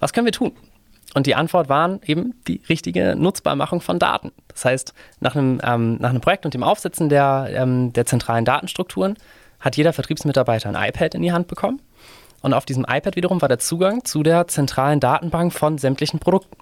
was 0.01 0.13
können 0.13 0.27
wir 0.27 0.33
tun? 0.33 0.53
Und 1.15 1.27
die 1.27 1.35
Antwort 1.35 1.69
waren 1.69 2.01
eben 2.07 2.35
die 2.49 2.63
richtige 2.69 3.15
Nutzbarmachung 3.17 3.81
von 3.81 3.99
Daten. 3.99 4.33
Das 4.49 4.65
heißt, 4.65 4.95
nach 5.21 5.37
einem, 5.37 5.61
ähm, 5.63 5.97
nach 5.97 6.11
einem 6.11 6.23
Projekt 6.23 6.45
und 6.45 6.55
dem 6.55 6.63
Aufsetzen 6.63 7.09
der, 7.09 7.49
ähm, 7.53 7.93
der 7.93 8.07
zentralen 8.07 8.45
Datenstrukturen 8.45 9.17
hat 9.61 9.77
jeder 9.77 9.93
Vertriebsmitarbeiter 9.93 10.69
ein 10.69 10.89
iPad 10.89 11.15
in 11.15 11.23
die 11.23 11.33
Hand 11.33 11.49
bekommen. 11.49 11.81
Und 12.43 12.55
auf 12.55 12.65
diesem 12.65 12.85
iPad 12.85 13.17
wiederum 13.17 13.41
war 13.41 13.49
der 13.49 13.61
Zugang 13.61 14.05
zu 14.05 14.23
der 14.23 14.49
zentralen 14.49 15.01
Datenbank 15.01 15.53
von 15.53 15.79
sämtlichen 15.79 16.19
Produkten. 16.19 16.57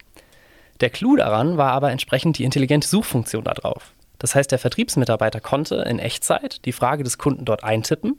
Der 0.81 0.91
Clou 0.91 1.17
daran 1.17 1.57
war 1.57 1.73
aber 1.73 1.91
entsprechend 1.91 2.39
die 2.39 2.45
intelligente 2.45 2.87
Suchfunktion 2.87 3.45
da 3.45 3.53
drauf. 3.53 3.93
Das 4.19 4.35
heißt, 4.35 4.53
der 4.53 4.59
Vertriebsmitarbeiter 4.59 5.41
konnte 5.41 5.77
in 5.77 5.99
Echtzeit 5.99 6.65
die 6.67 6.73
Frage 6.73 7.03
des 7.03 7.19
Kunden 7.19 7.47
dort 7.47 7.65
eintippen 7.65 8.19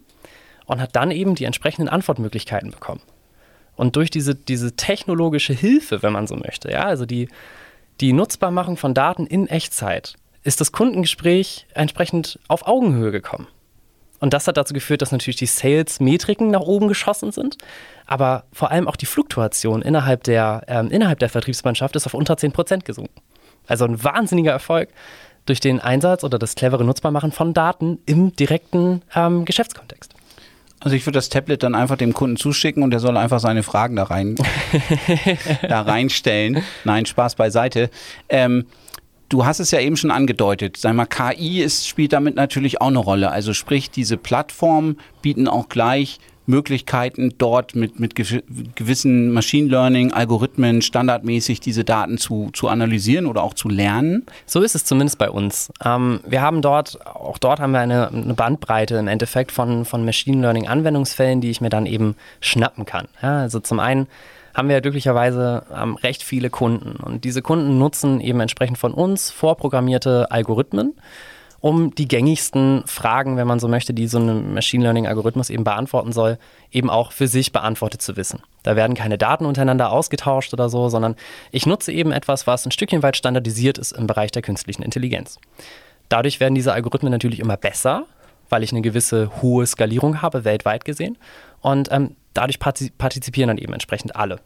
und 0.65 0.81
hat 0.81 0.95
dann 0.95 1.11
eben 1.11 1.35
die 1.35 1.45
entsprechenden 1.45 1.89
Antwortmöglichkeiten 1.89 2.71
bekommen. 2.71 3.01
Und 3.75 3.95
durch 3.95 4.09
diese, 4.09 4.35
diese 4.35 4.75
technologische 4.75 5.53
Hilfe, 5.53 6.03
wenn 6.03 6.13
man 6.13 6.27
so 6.27 6.35
möchte, 6.35 6.71
ja, 6.71 6.83
also 6.83 7.05
die, 7.05 7.29
die 7.99 8.13
Nutzbarmachung 8.13 8.77
von 8.77 8.93
Daten 8.93 9.27
in 9.27 9.47
Echtzeit, 9.47 10.15
ist 10.43 10.59
das 10.59 10.71
Kundengespräch 10.71 11.67
entsprechend 11.73 12.39
auf 12.47 12.67
Augenhöhe 12.67 13.11
gekommen. 13.11 13.47
Und 14.21 14.33
das 14.33 14.47
hat 14.47 14.55
dazu 14.55 14.73
geführt, 14.73 15.01
dass 15.01 15.11
natürlich 15.11 15.35
die 15.35 15.47
Sales-Metriken 15.47 16.51
nach 16.51 16.61
oben 16.61 16.87
geschossen 16.87 17.31
sind, 17.31 17.57
aber 18.05 18.45
vor 18.53 18.71
allem 18.71 18.87
auch 18.87 18.95
die 18.95 19.07
Fluktuation 19.07 19.81
innerhalb 19.81 20.23
der, 20.23 20.63
ähm, 20.67 20.89
innerhalb 20.91 21.19
der 21.19 21.27
Vertriebsmannschaft 21.27 21.95
ist 21.95 22.05
auf 22.05 22.13
unter 22.13 22.35
10% 22.35 22.85
gesunken. 22.85 23.19
Also 23.67 23.85
ein 23.85 24.01
wahnsinniger 24.03 24.51
Erfolg 24.51 24.89
durch 25.45 25.59
den 25.59 25.79
Einsatz 25.79 26.23
oder 26.23 26.37
das 26.37 26.55
clevere 26.55 26.83
Nutzbarmachen 26.83 27.31
von 27.31 27.53
Daten 27.53 27.99
im 28.05 28.35
direkten 28.35 29.01
ähm, 29.15 29.43
Geschäftskontext. 29.43 30.13
Also 30.79 30.95
ich 30.95 31.05
würde 31.05 31.17
das 31.17 31.29
Tablet 31.29 31.63
dann 31.63 31.75
einfach 31.75 31.97
dem 31.97 32.13
Kunden 32.13 32.37
zuschicken 32.37 32.83
und 32.83 32.91
der 32.91 32.99
soll 32.99 33.17
einfach 33.17 33.39
seine 33.39 33.63
Fragen 33.63 33.95
da 33.95 34.03
rein 34.03 34.35
da 35.67 35.81
reinstellen. 35.81 36.63
Nein, 36.83 37.05
Spaß 37.05 37.35
beiseite. 37.35 37.89
Ähm, 38.29 38.65
du 39.31 39.45
hast 39.45 39.59
es 39.59 39.71
ja 39.71 39.79
eben 39.79 39.97
schon 39.97 40.11
angedeutet. 40.11 40.77
Sag 40.77 40.93
mal, 40.93 41.05
KI 41.05 41.61
ist, 41.61 41.87
spielt 41.87 42.13
damit 42.13 42.35
natürlich 42.35 42.81
auch 42.81 42.87
eine 42.87 42.99
Rolle. 42.99 43.31
Also 43.31 43.53
sprich, 43.53 43.89
diese 43.89 44.17
Plattformen 44.17 44.97
bieten 45.21 45.47
auch 45.47 45.69
gleich 45.69 46.19
Möglichkeiten, 46.47 47.33
dort 47.37 47.75
mit, 47.75 47.99
mit 47.99 48.15
gewissen 48.15 49.31
Machine 49.31 49.69
Learning, 49.69 50.11
Algorithmen 50.11 50.81
standardmäßig 50.81 51.61
diese 51.61 51.83
Daten 51.83 52.17
zu, 52.17 52.49
zu 52.51 52.67
analysieren 52.67 53.25
oder 53.27 53.43
auch 53.43 53.53
zu 53.53 53.69
lernen? 53.69 54.25
So 54.45 54.61
ist 54.61 54.75
es 54.75 54.83
zumindest 54.83 55.17
bei 55.17 55.29
uns. 55.29 55.71
Ähm, 55.85 56.19
wir 56.27 56.41
haben 56.41 56.61
dort, 56.61 57.05
auch 57.05 57.37
dort 57.37 57.59
haben 57.59 57.71
wir 57.71 57.79
eine, 57.79 58.09
eine, 58.09 58.33
Bandbreite 58.33 58.95
im 58.95 59.07
Endeffekt 59.07 59.51
von, 59.51 59.85
von 59.85 60.03
Machine 60.03 60.41
Learning 60.41 60.67
Anwendungsfällen, 60.67 61.41
die 61.41 61.51
ich 61.51 61.61
mir 61.61 61.69
dann 61.69 61.85
eben 61.85 62.15
schnappen 62.41 62.85
kann. 62.85 63.07
Ja, 63.21 63.37
also 63.37 63.59
zum 63.59 63.79
einen 63.79 64.07
haben 64.61 64.69
wir 64.69 64.79
glücklicherweise 64.79 65.63
ähm, 65.75 65.95
recht 65.95 66.21
viele 66.21 66.51
Kunden 66.51 66.97
und 66.97 67.23
diese 67.23 67.41
Kunden 67.41 67.79
nutzen 67.79 68.21
eben 68.21 68.39
entsprechend 68.39 68.77
von 68.77 68.93
uns 68.93 69.31
vorprogrammierte 69.31 70.29
Algorithmen 70.29 70.93
um 71.61 71.95
die 71.95 72.07
gängigsten 72.07 72.83
Fragen, 72.85 73.37
wenn 73.37 73.47
man 73.47 73.59
so 73.59 73.67
möchte, 73.67 73.91
die 73.91 74.05
so 74.05 74.19
ein 74.19 74.53
Machine 74.53 74.83
Learning-Algorithmus 74.83 75.49
eben 75.49 75.63
beantworten 75.63 76.11
soll, 76.11 76.37
eben 76.71 76.91
auch 76.91 77.11
für 77.11 77.27
sich 77.27 77.51
beantwortet 77.51 78.03
zu 78.03 78.17
wissen. 78.17 78.43
Da 78.61 78.75
werden 78.75 78.95
keine 78.95 79.17
Daten 79.17 79.45
untereinander 79.45 79.91
ausgetauscht 79.91 80.53
oder 80.53 80.69
so, 80.69 80.89
sondern 80.89 81.15
ich 81.51 81.65
nutze 81.65 81.91
eben 81.91 82.11
etwas, 82.11 82.45
was 82.45 82.63
ein 82.63 82.71
Stückchen 82.71 83.01
weit 83.01 83.17
standardisiert 83.17 83.79
ist 83.79 83.93
im 83.93 84.05
Bereich 84.05 84.29
der 84.29 84.43
künstlichen 84.43 84.83
Intelligenz. 84.83 85.39
Dadurch 86.07 86.39
werden 86.39 86.53
diese 86.53 86.73
Algorithmen 86.73 87.11
natürlich 87.11 87.39
immer 87.39 87.57
besser, 87.57 88.05
weil 88.49 88.61
ich 88.61 88.71
eine 88.71 88.81
gewisse 88.81 89.31
hohe 89.41 89.65
Skalierung 89.65 90.21
habe, 90.21 90.45
weltweit 90.45 90.85
gesehen. 90.85 91.17
Und 91.61 91.91
ähm, 91.91 92.15
dadurch 92.33 92.59
partizipieren 92.59 93.47
dann 93.47 93.57
eben 93.57 93.73
entsprechend 93.73 94.15
alle. 94.15 94.39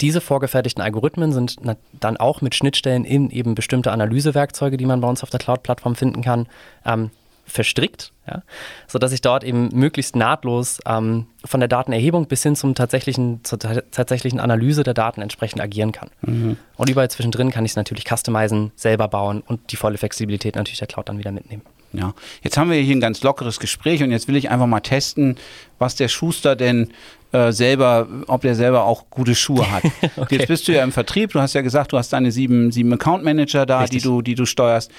Diese 0.00 0.20
vorgefertigten 0.20 0.82
Algorithmen 0.82 1.32
sind 1.32 1.56
dann 2.00 2.16
auch 2.16 2.40
mit 2.40 2.54
Schnittstellen 2.54 3.04
in 3.04 3.30
eben 3.30 3.54
bestimmte 3.54 3.92
Analysewerkzeuge, 3.92 4.76
die 4.76 4.86
man 4.86 5.00
bei 5.00 5.08
uns 5.08 5.22
auf 5.22 5.30
der 5.30 5.40
Cloud-Plattform 5.40 5.94
finden 5.94 6.22
kann, 6.22 6.48
ähm, 6.84 7.10
verstrickt, 7.44 8.12
ja, 8.26 8.42
sodass 8.86 9.12
ich 9.12 9.20
dort 9.20 9.44
eben 9.44 9.68
möglichst 9.72 10.16
nahtlos 10.16 10.80
ähm, 10.86 11.26
von 11.44 11.60
der 11.60 11.68
Datenerhebung 11.68 12.26
bis 12.26 12.42
hin 12.42 12.56
zum 12.56 12.74
tatsächlichen, 12.74 13.44
zur 13.44 13.58
tatsächlichen 13.58 14.40
Analyse 14.40 14.84
der 14.84 14.94
Daten 14.94 15.20
entsprechend 15.22 15.60
agieren 15.60 15.92
kann. 15.92 16.10
Mhm. 16.22 16.56
Und 16.76 16.88
überall 16.88 17.10
zwischendrin 17.10 17.50
kann 17.50 17.64
ich 17.64 17.72
es 17.72 17.76
natürlich 17.76 18.04
customizen, 18.08 18.72
selber 18.76 19.08
bauen 19.08 19.42
und 19.46 19.72
die 19.72 19.76
volle 19.76 19.98
Flexibilität 19.98 20.56
natürlich 20.56 20.78
der 20.78 20.88
Cloud 20.88 21.08
dann 21.08 21.18
wieder 21.18 21.32
mitnehmen. 21.32 21.62
Ja, 21.92 22.14
jetzt 22.42 22.56
haben 22.56 22.70
wir 22.70 22.78
hier 22.78 22.96
ein 22.96 23.00
ganz 23.00 23.22
lockeres 23.22 23.60
Gespräch 23.60 24.02
und 24.02 24.10
jetzt 24.10 24.28
will 24.28 24.36
ich 24.36 24.50
einfach 24.50 24.66
mal 24.66 24.80
testen, 24.80 25.36
was 25.78 25.94
der 25.94 26.08
Schuster 26.08 26.56
denn 26.56 26.92
äh, 27.32 27.52
selber, 27.52 28.08
ob 28.26 28.42
der 28.42 28.54
selber 28.54 28.84
auch 28.84 29.10
gute 29.10 29.34
Schuhe 29.34 29.70
hat. 29.70 29.84
okay. 30.16 30.36
Jetzt 30.36 30.48
bist 30.48 30.68
du 30.68 30.72
ja 30.72 30.84
im 30.84 30.92
Vertrieb, 30.92 31.32
du 31.32 31.40
hast 31.40 31.54
ja 31.54 31.62
gesagt, 31.62 31.92
du 31.92 31.98
hast 31.98 32.12
deine 32.12 32.32
sieben, 32.32 32.72
sieben 32.72 32.92
Account 32.92 33.24
Manager 33.24 33.66
da, 33.66 33.86
die 33.86 34.00
du, 34.00 34.22
die 34.22 34.34
du 34.34 34.46
steuerst. 34.46 34.90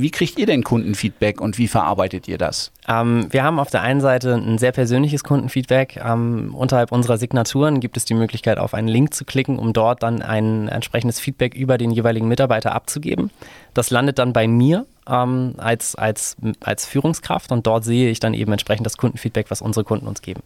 Wie 0.00 0.12
kriegt 0.12 0.38
ihr 0.38 0.46
denn 0.46 0.62
Kundenfeedback 0.62 1.40
und 1.40 1.58
wie 1.58 1.66
verarbeitet 1.66 2.28
ihr 2.28 2.38
das? 2.38 2.70
Ähm, 2.86 3.26
wir 3.30 3.42
haben 3.42 3.58
auf 3.58 3.68
der 3.68 3.82
einen 3.82 4.00
Seite 4.00 4.32
ein 4.36 4.56
sehr 4.56 4.70
persönliches 4.70 5.24
Kundenfeedback. 5.24 5.96
Ähm, 5.96 6.54
unterhalb 6.54 6.92
unserer 6.92 7.18
Signaturen 7.18 7.80
gibt 7.80 7.96
es 7.96 8.04
die 8.04 8.14
Möglichkeit, 8.14 8.58
auf 8.58 8.74
einen 8.74 8.86
Link 8.86 9.12
zu 9.12 9.24
klicken, 9.24 9.58
um 9.58 9.72
dort 9.72 10.04
dann 10.04 10.22
ein 10.22 10.68
entsprechendes 10.68 11.18
Feedback 11.18 11.56
über 11.56 11.78
den 11.78 11.90
jeweiligen 11.90 12.28
Mitarbeiter 12.28 12.76
abzugeben. 12.76 13.32
Das 13.74 13.90
landet 13.90 14.20
dann 14.20 14.32
bei 14.32 14.46
mir 14.46 14.86
ähm, 15.08 15.54
als, 15.56 15.96
als, 15.96 16.36
als 16.60 16.86
Führungskraft 16.86 17.50
und 17.50 17.66
dort 17.66 17.82
sehe 17.82 18.08
ich 18.08 18.20
dann 18.20 18.34
eben 18.34 18.52
entsprechend 18.52 18.86
das 18.86 18.98
Kundenfeedback, 18.98 19.50
was 19.50 19.60
unsere 19.60 19.82
Kunden 19.82 20.06
uns 20.06 20.22
geben. 20.22 20.42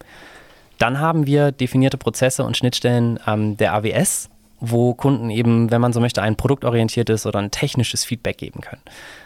Dann 0.78 0.98
haben 0.98 1.26
wir 1.26 1.52
definierte 1.52 1.98
Prozesse 1.98 2.42
und 2.44 2.56
Schnittstellen 2.56 3.20
ähm, 3.26 3.58
der 3.58 3.74
AWS, 3.74 4.30
wo 4.64 4.94
Kunden 4.94 5.28
eben, 5.28 5.72
wenn 5.72 5.80
man 5.80 5.92
so 5.92 5.98
möchte, 5.98 6.22
ein 6.22 6.36
produktorientiertes 6.36 7.26
oder 7.26 7.40
ein 7.40 7.50
technisches 7.50 8.04
Feedback 8.04 8.38
geben 8.38 8.60
können. 8.60 8.80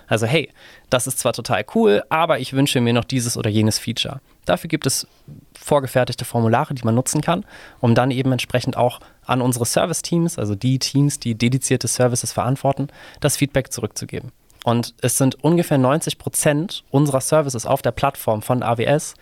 Also 0.07 0.27
hey, 0.27 0.49
das 0.89 1.07
ist 1.07 1.19
zwar 1.19 1.35
total 1.35 1.63
cool, 1.75 2.03
aber 2.09 2.39
ich 2.39 2.55
wünsche 2.55 2.81
mir 2.81 2.95
noch 2.95 3.05
dieses 3.05 3.37
oder 3.37 3.51
jenes 3.51 3.79
Feature. 3.79 4.21
Dafür 4.47 4.69
gibt 4.69 4.87
es 4.87 5.07
vorgefertigte 5.53 6.25
Formulare, 6.25 6.73
die 6.73 6.85
man 6.85 6.95
nutzen 6.95 7.21
kann, 7.21 7.45
um 7.81 7.95
dann 7.95 8.11
eben 8.11 8.33
entsprechend 8.33 8.79
auch 8.79 9.01
an 9.27 9.43
unsere 9.43 9.67
Service-Teams, 9.67 10.39
also 10.39 10.55
die 10.55 10.79
Teams, 10.79 11.21
die 11.21 11.35
dedizierte 11.35 11.87
Services 11.87 12.33
verantworten, 12.33 12.89
das 13.21 13.37
Feedback 13.37 13.71
zurückzugeben. 13.73 14.33
Und 14.65 14.95
es 15.03 15.19
sind 15.19 15.45
ungefähr 15.45 15.77
90 15.77 16.17
Prozent 16.17 16.83
unserer 16.91 17.21
Services 17.21 17.67
auf 17.67 17.83
der 17.83 17.93
Plattform 17.93 18.41
von 18.41 18.63
AWS, 18.63 19.15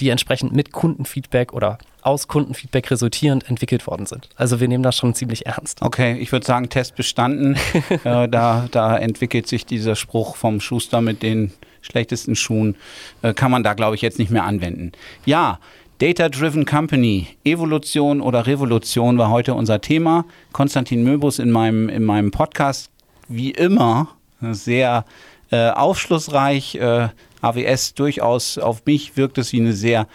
die 0.00 0.08
entsprechend 0.08 0.54
mit 0.54 0.72
Kundenfeedback 0.72 1.52
oder 1.52 1.76
aus 2.02 2.28
Kundenfeedback 2.28 2.90
resultierend 2.90 3.48
entwickelt 3.48 3.86
worden 3.86 4.06
sind. 4.06 4.28
Also 4.36 4.60
wir 4.60 4.68
nehmen 4.68 4.82
das 4.82 4.96
schon 4.96 5.14
ziemlich 5.14 5.46
ernst. 5.46 5.82
Okay, 5.82 6.16
ich 6.18 6.32
würde 6.32 6.46
sagen, 6.46 6.68
Test 6.68 6.96
bestanden. 6.96 7.56
äh, 8.04 8.28
da, 8.28 8.68
da 8.70 8.96
entwickelt 8.96 9.46
sich 9.46 9.66
dieser 9.66 9.96
Spruch 9.96 10.36
vom 10.36 10.60
Schuster 10.60 11.00
mit 11.00 11.22
den 11.22 11.52
schlechtesten 11.80 12.36
Schuhen, 12.36 12.76
äh, 13.22 13.34
kann 13.34 13.50
man 13.50 13.62
da, 13.62 13.74
glaube 13.74 13.96
ich, 13.96 14.02
jetzt 14.02 14.18
nicht 14.18 14.30
mehr 14.30 14.44
anwenden. 14.44 14.92
Ja, 15.24 15.58
Data-Driven 15.98 16.64
Company, 16.64 17.26
Evolution 17.44 18.20
oder 18.20 18.46
Revolution 18.46 19.18
war 19.18 19.30
heute 19.30 19.54
unser 19.54 19.80
Thema. 19.80 20.24
Konstantin 20.52 21.02
Möbus 21.02 21.40
in 21.40 21.50
meinem, 21.50 21.88
in 21.88 22.04
meinem 22.04 22.30
Podcast, 22.30 22.90
wie 23.28 23.50
immer, 23.50 24.08
sehr 24.40 25.04
äh, 25.50 25.70
aufschlussreich. 25.70 26.76
Äh, 26.76 27.08
AWS 27.40 27.94
durchaus 27.94 28.58
auf 28.58 28.84
mich 28.84 29.16
wirkt 29.16 29.38
es 29.38 29.52
wie 29.52 29.60
eine 29.60 29.72
sehr 29.72 30.06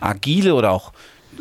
agile 0.00 0.54
oder 0.54 0.70
auch 0.70 0.92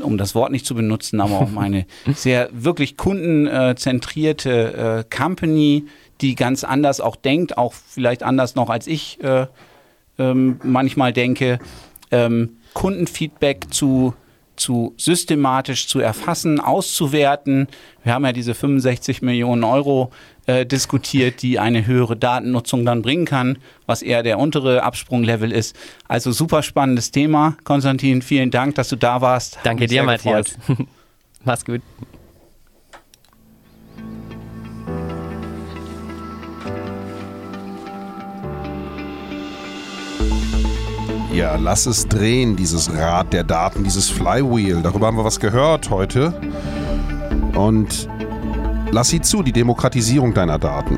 um 0.02 0.18
das 0.18 0.36
Wort 0.36 0.52
nicht 0.52 0.66
zu 0.66 0.76
benutzen, 0.76 1.22
aber 1.22 1.40
auch 1.40 1.56
eine 1.56 1.86
sehr 2.16 2.50
wirklich 2.52 2.98
kundenzentrierte 2.98 5.06
äh, 5.10 5.16
Company, 5.16 5.86
die 6.22 6.36
ganz 6.36 6.64
anders 6.64 7.02
auch 7.02 7.16
denkt, 7.16 7.58
auch 7.58 7.74
vielleicht 7.74 8.24
anders 8.24 8.56
noch 8.56 8.70
als 8.70 8.88
ich 8.88 9.24
äh, 9.24 9.48
ähm, 10.18 10.60
manchmal 10.64 11.14
denke. 11.14 11.60
Ähm, 12.12 12.58
Kundenfeedback 12.74 13.74
zu 13.74 14.14
zu 14.60 14.94
systematisch 14.98 15.88
zu 15.88 16.00
erfassen, 16.00 16.60
auszuwerten. 16.60 17.68
Wir 18.04 18.14
haben 18.14 18.26
ja 18.26 18.34
diese 18.34 18.54
65 18.54 19.22
Millionen 19.22 19.64
Euro 19.64 20.12
äh, 20.50 20.66
diskutiert, 20.66 21.44
die 21.44 21.60
eine 21.60 21.86
höhere 21.86 22.16
Datennutzung 22.16 22.84
dann 22.84 23.04
bringen 23.04 23.26
kann, 23.26 23.60
was 23.86 24.02
eher 24.02 24.24
der 24.24 24.40
untere 24.40 24.82
Absprunglevel 24.82 25.52
ist. 25.52 25.76
Also 26.08 26.32
super 26.32 26.64
spannendes 26.64 27.12
Thema. 27.12 27.56
Konstantin, 27.64 28.24
vielen 28.24 28.50
Dank, 28.50 28.74
dass 28.74 28.90
du 28.90 28.96
da 28.96 29.22
warst. 29.22 29.60
Danke 29.62 29.86
dir, 29.86 30.02
Matthias. 30.02 30.58
Mach's 31.44 31.64
gut. 31.66 31.82
Ja, 41.32 41.58
lass 41.58 41.86
es 41.86 42.08
drehen, 42.08 42.56
dieses 42.56 42.92
Rad 42.92 43.34
der 43.34 43.44
Daten, 43.44 43.84
dieses 43.84 44.10
Flywheel. 44.10 44.82
Darüber 44.82 45.06
haben 45.06 45.18
wir 45.18 45.26
was 45.26 45.40
gehört 45.40 45.92
heute. 45.92 46.34
Und 47.54 48.10
lass 48.92 49.10
sie 49.10 49.22
zu, 49.22 49.44
die 49.44 49.52
Demokratisierung 49.52 50.34
deiner 50.34 50.58
Daten. 50.58 50.98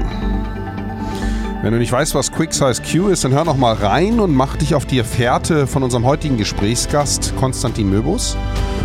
Wenn 1.62 1.74
du 1.74 1.80
nicht 1.80 1.92
weißt, 1.92 2.16
was 2.16 2.32
Quick 2.32 2.54
Size 2.54 2.82
Q 2.82 3.10
ist, 3.10 3.24
dann 3.24 3.34
hör 3.34 3.46
noch 3.46 3.58
mal 3.58 3.76
rein 3.76 4.20
und 4.20 4.34
mach 4.34 4.56
dich 4.58 4.74
auf 4.74 4.88
die 4.88 5.04
Fährte 5.04 5.68
von 5.68 5.84
unserem 5.84 6.06
heutigen 6.06 6.38
Gesprächsgast 6.38 7.34
Konstantin 7.38 7.90
Möbus. 7.90 8.36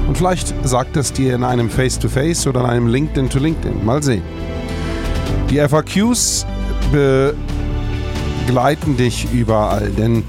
Und 0.06 0.18
vielleicht 0.18 0.54
sagt 0.62 0.96
es 0.98 1.12
dir 1.12 1.34
in 1.34 1.42
einem 1.42 1.70
Face-to-Face 1.70 2.42
-face 2.42 2.48
oder 2.48 2.60
in 2.60 2.66
einem 2.66 2.86
LinkedIn-to-LinkedIn. 2.88 3.84
Mal 3.84 4.02
sehen. 4.02 4.22
Die 5.48 5.58
FAQs 5.58 6.44
begleiten 8.46 8.96
dich 8.98 9.32
überall, 9.32 9.88
denn 9.88 10.22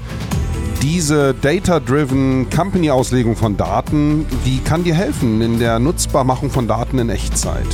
diese 0.82 1.34
Data-Driven 1.34 2.48
Company-Auslegung 2.50 3.36
von 3.36 3.56
Daten, 3.56 4.24
die 4.46 4.60
kann 4.60 4.84
dir 4.84 4.94
helfen 4.94 5.42
in 5.42 5.58
der 5.58 5.78
Nutzbarmachung 5.80 6.50
von 6.50 6.66
Daten 6.66 6.98
in 6.98 7.10
Echtzeit. 7.10 7.66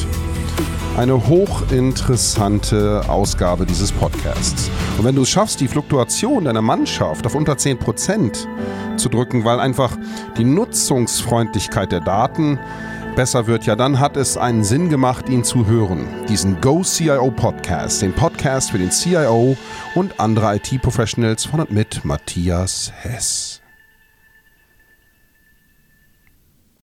Eine 0.96 1.26
hochinteressante 1.26 3.02
Ausgabe 3.08 3.66
dieses 3.66 3.90
Podcasts. 3.90 4.70
Und 4.96 5.04
wenn 5.04 5.16
du 5.16 5.22
es 5.22 5.28
schaffst, 5.28 5.60
die 5.60 5.66
Fluktuation 5.66 6.44
deiner 6.44 6.62
Mannschaft 6.62 7.26
auf 7.26 7.34
unter 7.34 7.54
10% 7.54 8.46
zu 8.96 9.08
drücken, 9.08 9.44
weil 9.44 9.58
einfach 9.58 9.98
die 10.38 10.44
Nutzungsfreundlichkeit 10.44 11.90
der 11.90 11.98
Daten 11.98 12.60
besser 13.16 13.48
wird, 13.48 13.66
ja, 13.66 13.74
dann 13.74 13.98
hat 13.98 14.16
es 14.16 14.36
einen 14.36 14.62
Sinn 14.62 14.88
gemacht, 14.88 15.28
ihn 15.28 15.42
zu 15.42 15.66
hören. 15.66 16.06
Diesen 16.28 16.60
Go 16.60 16.82
CIO 16.84 17.32
Podcast, 17.32 18.00
den 18.00 18.12
Podcast 18.12 18.70
für 18.70 18.78
den 18.78 18.92
CIO 18.92 19.56
und 19.96 20.20
andere 20.20 20.54
IT-Professionals 20.54 21.44
von 21.44 21.58
und 21.58 21.72
mit 21.72 22.04
Matthias 22.04 22.92
Hess. 23.02 23.63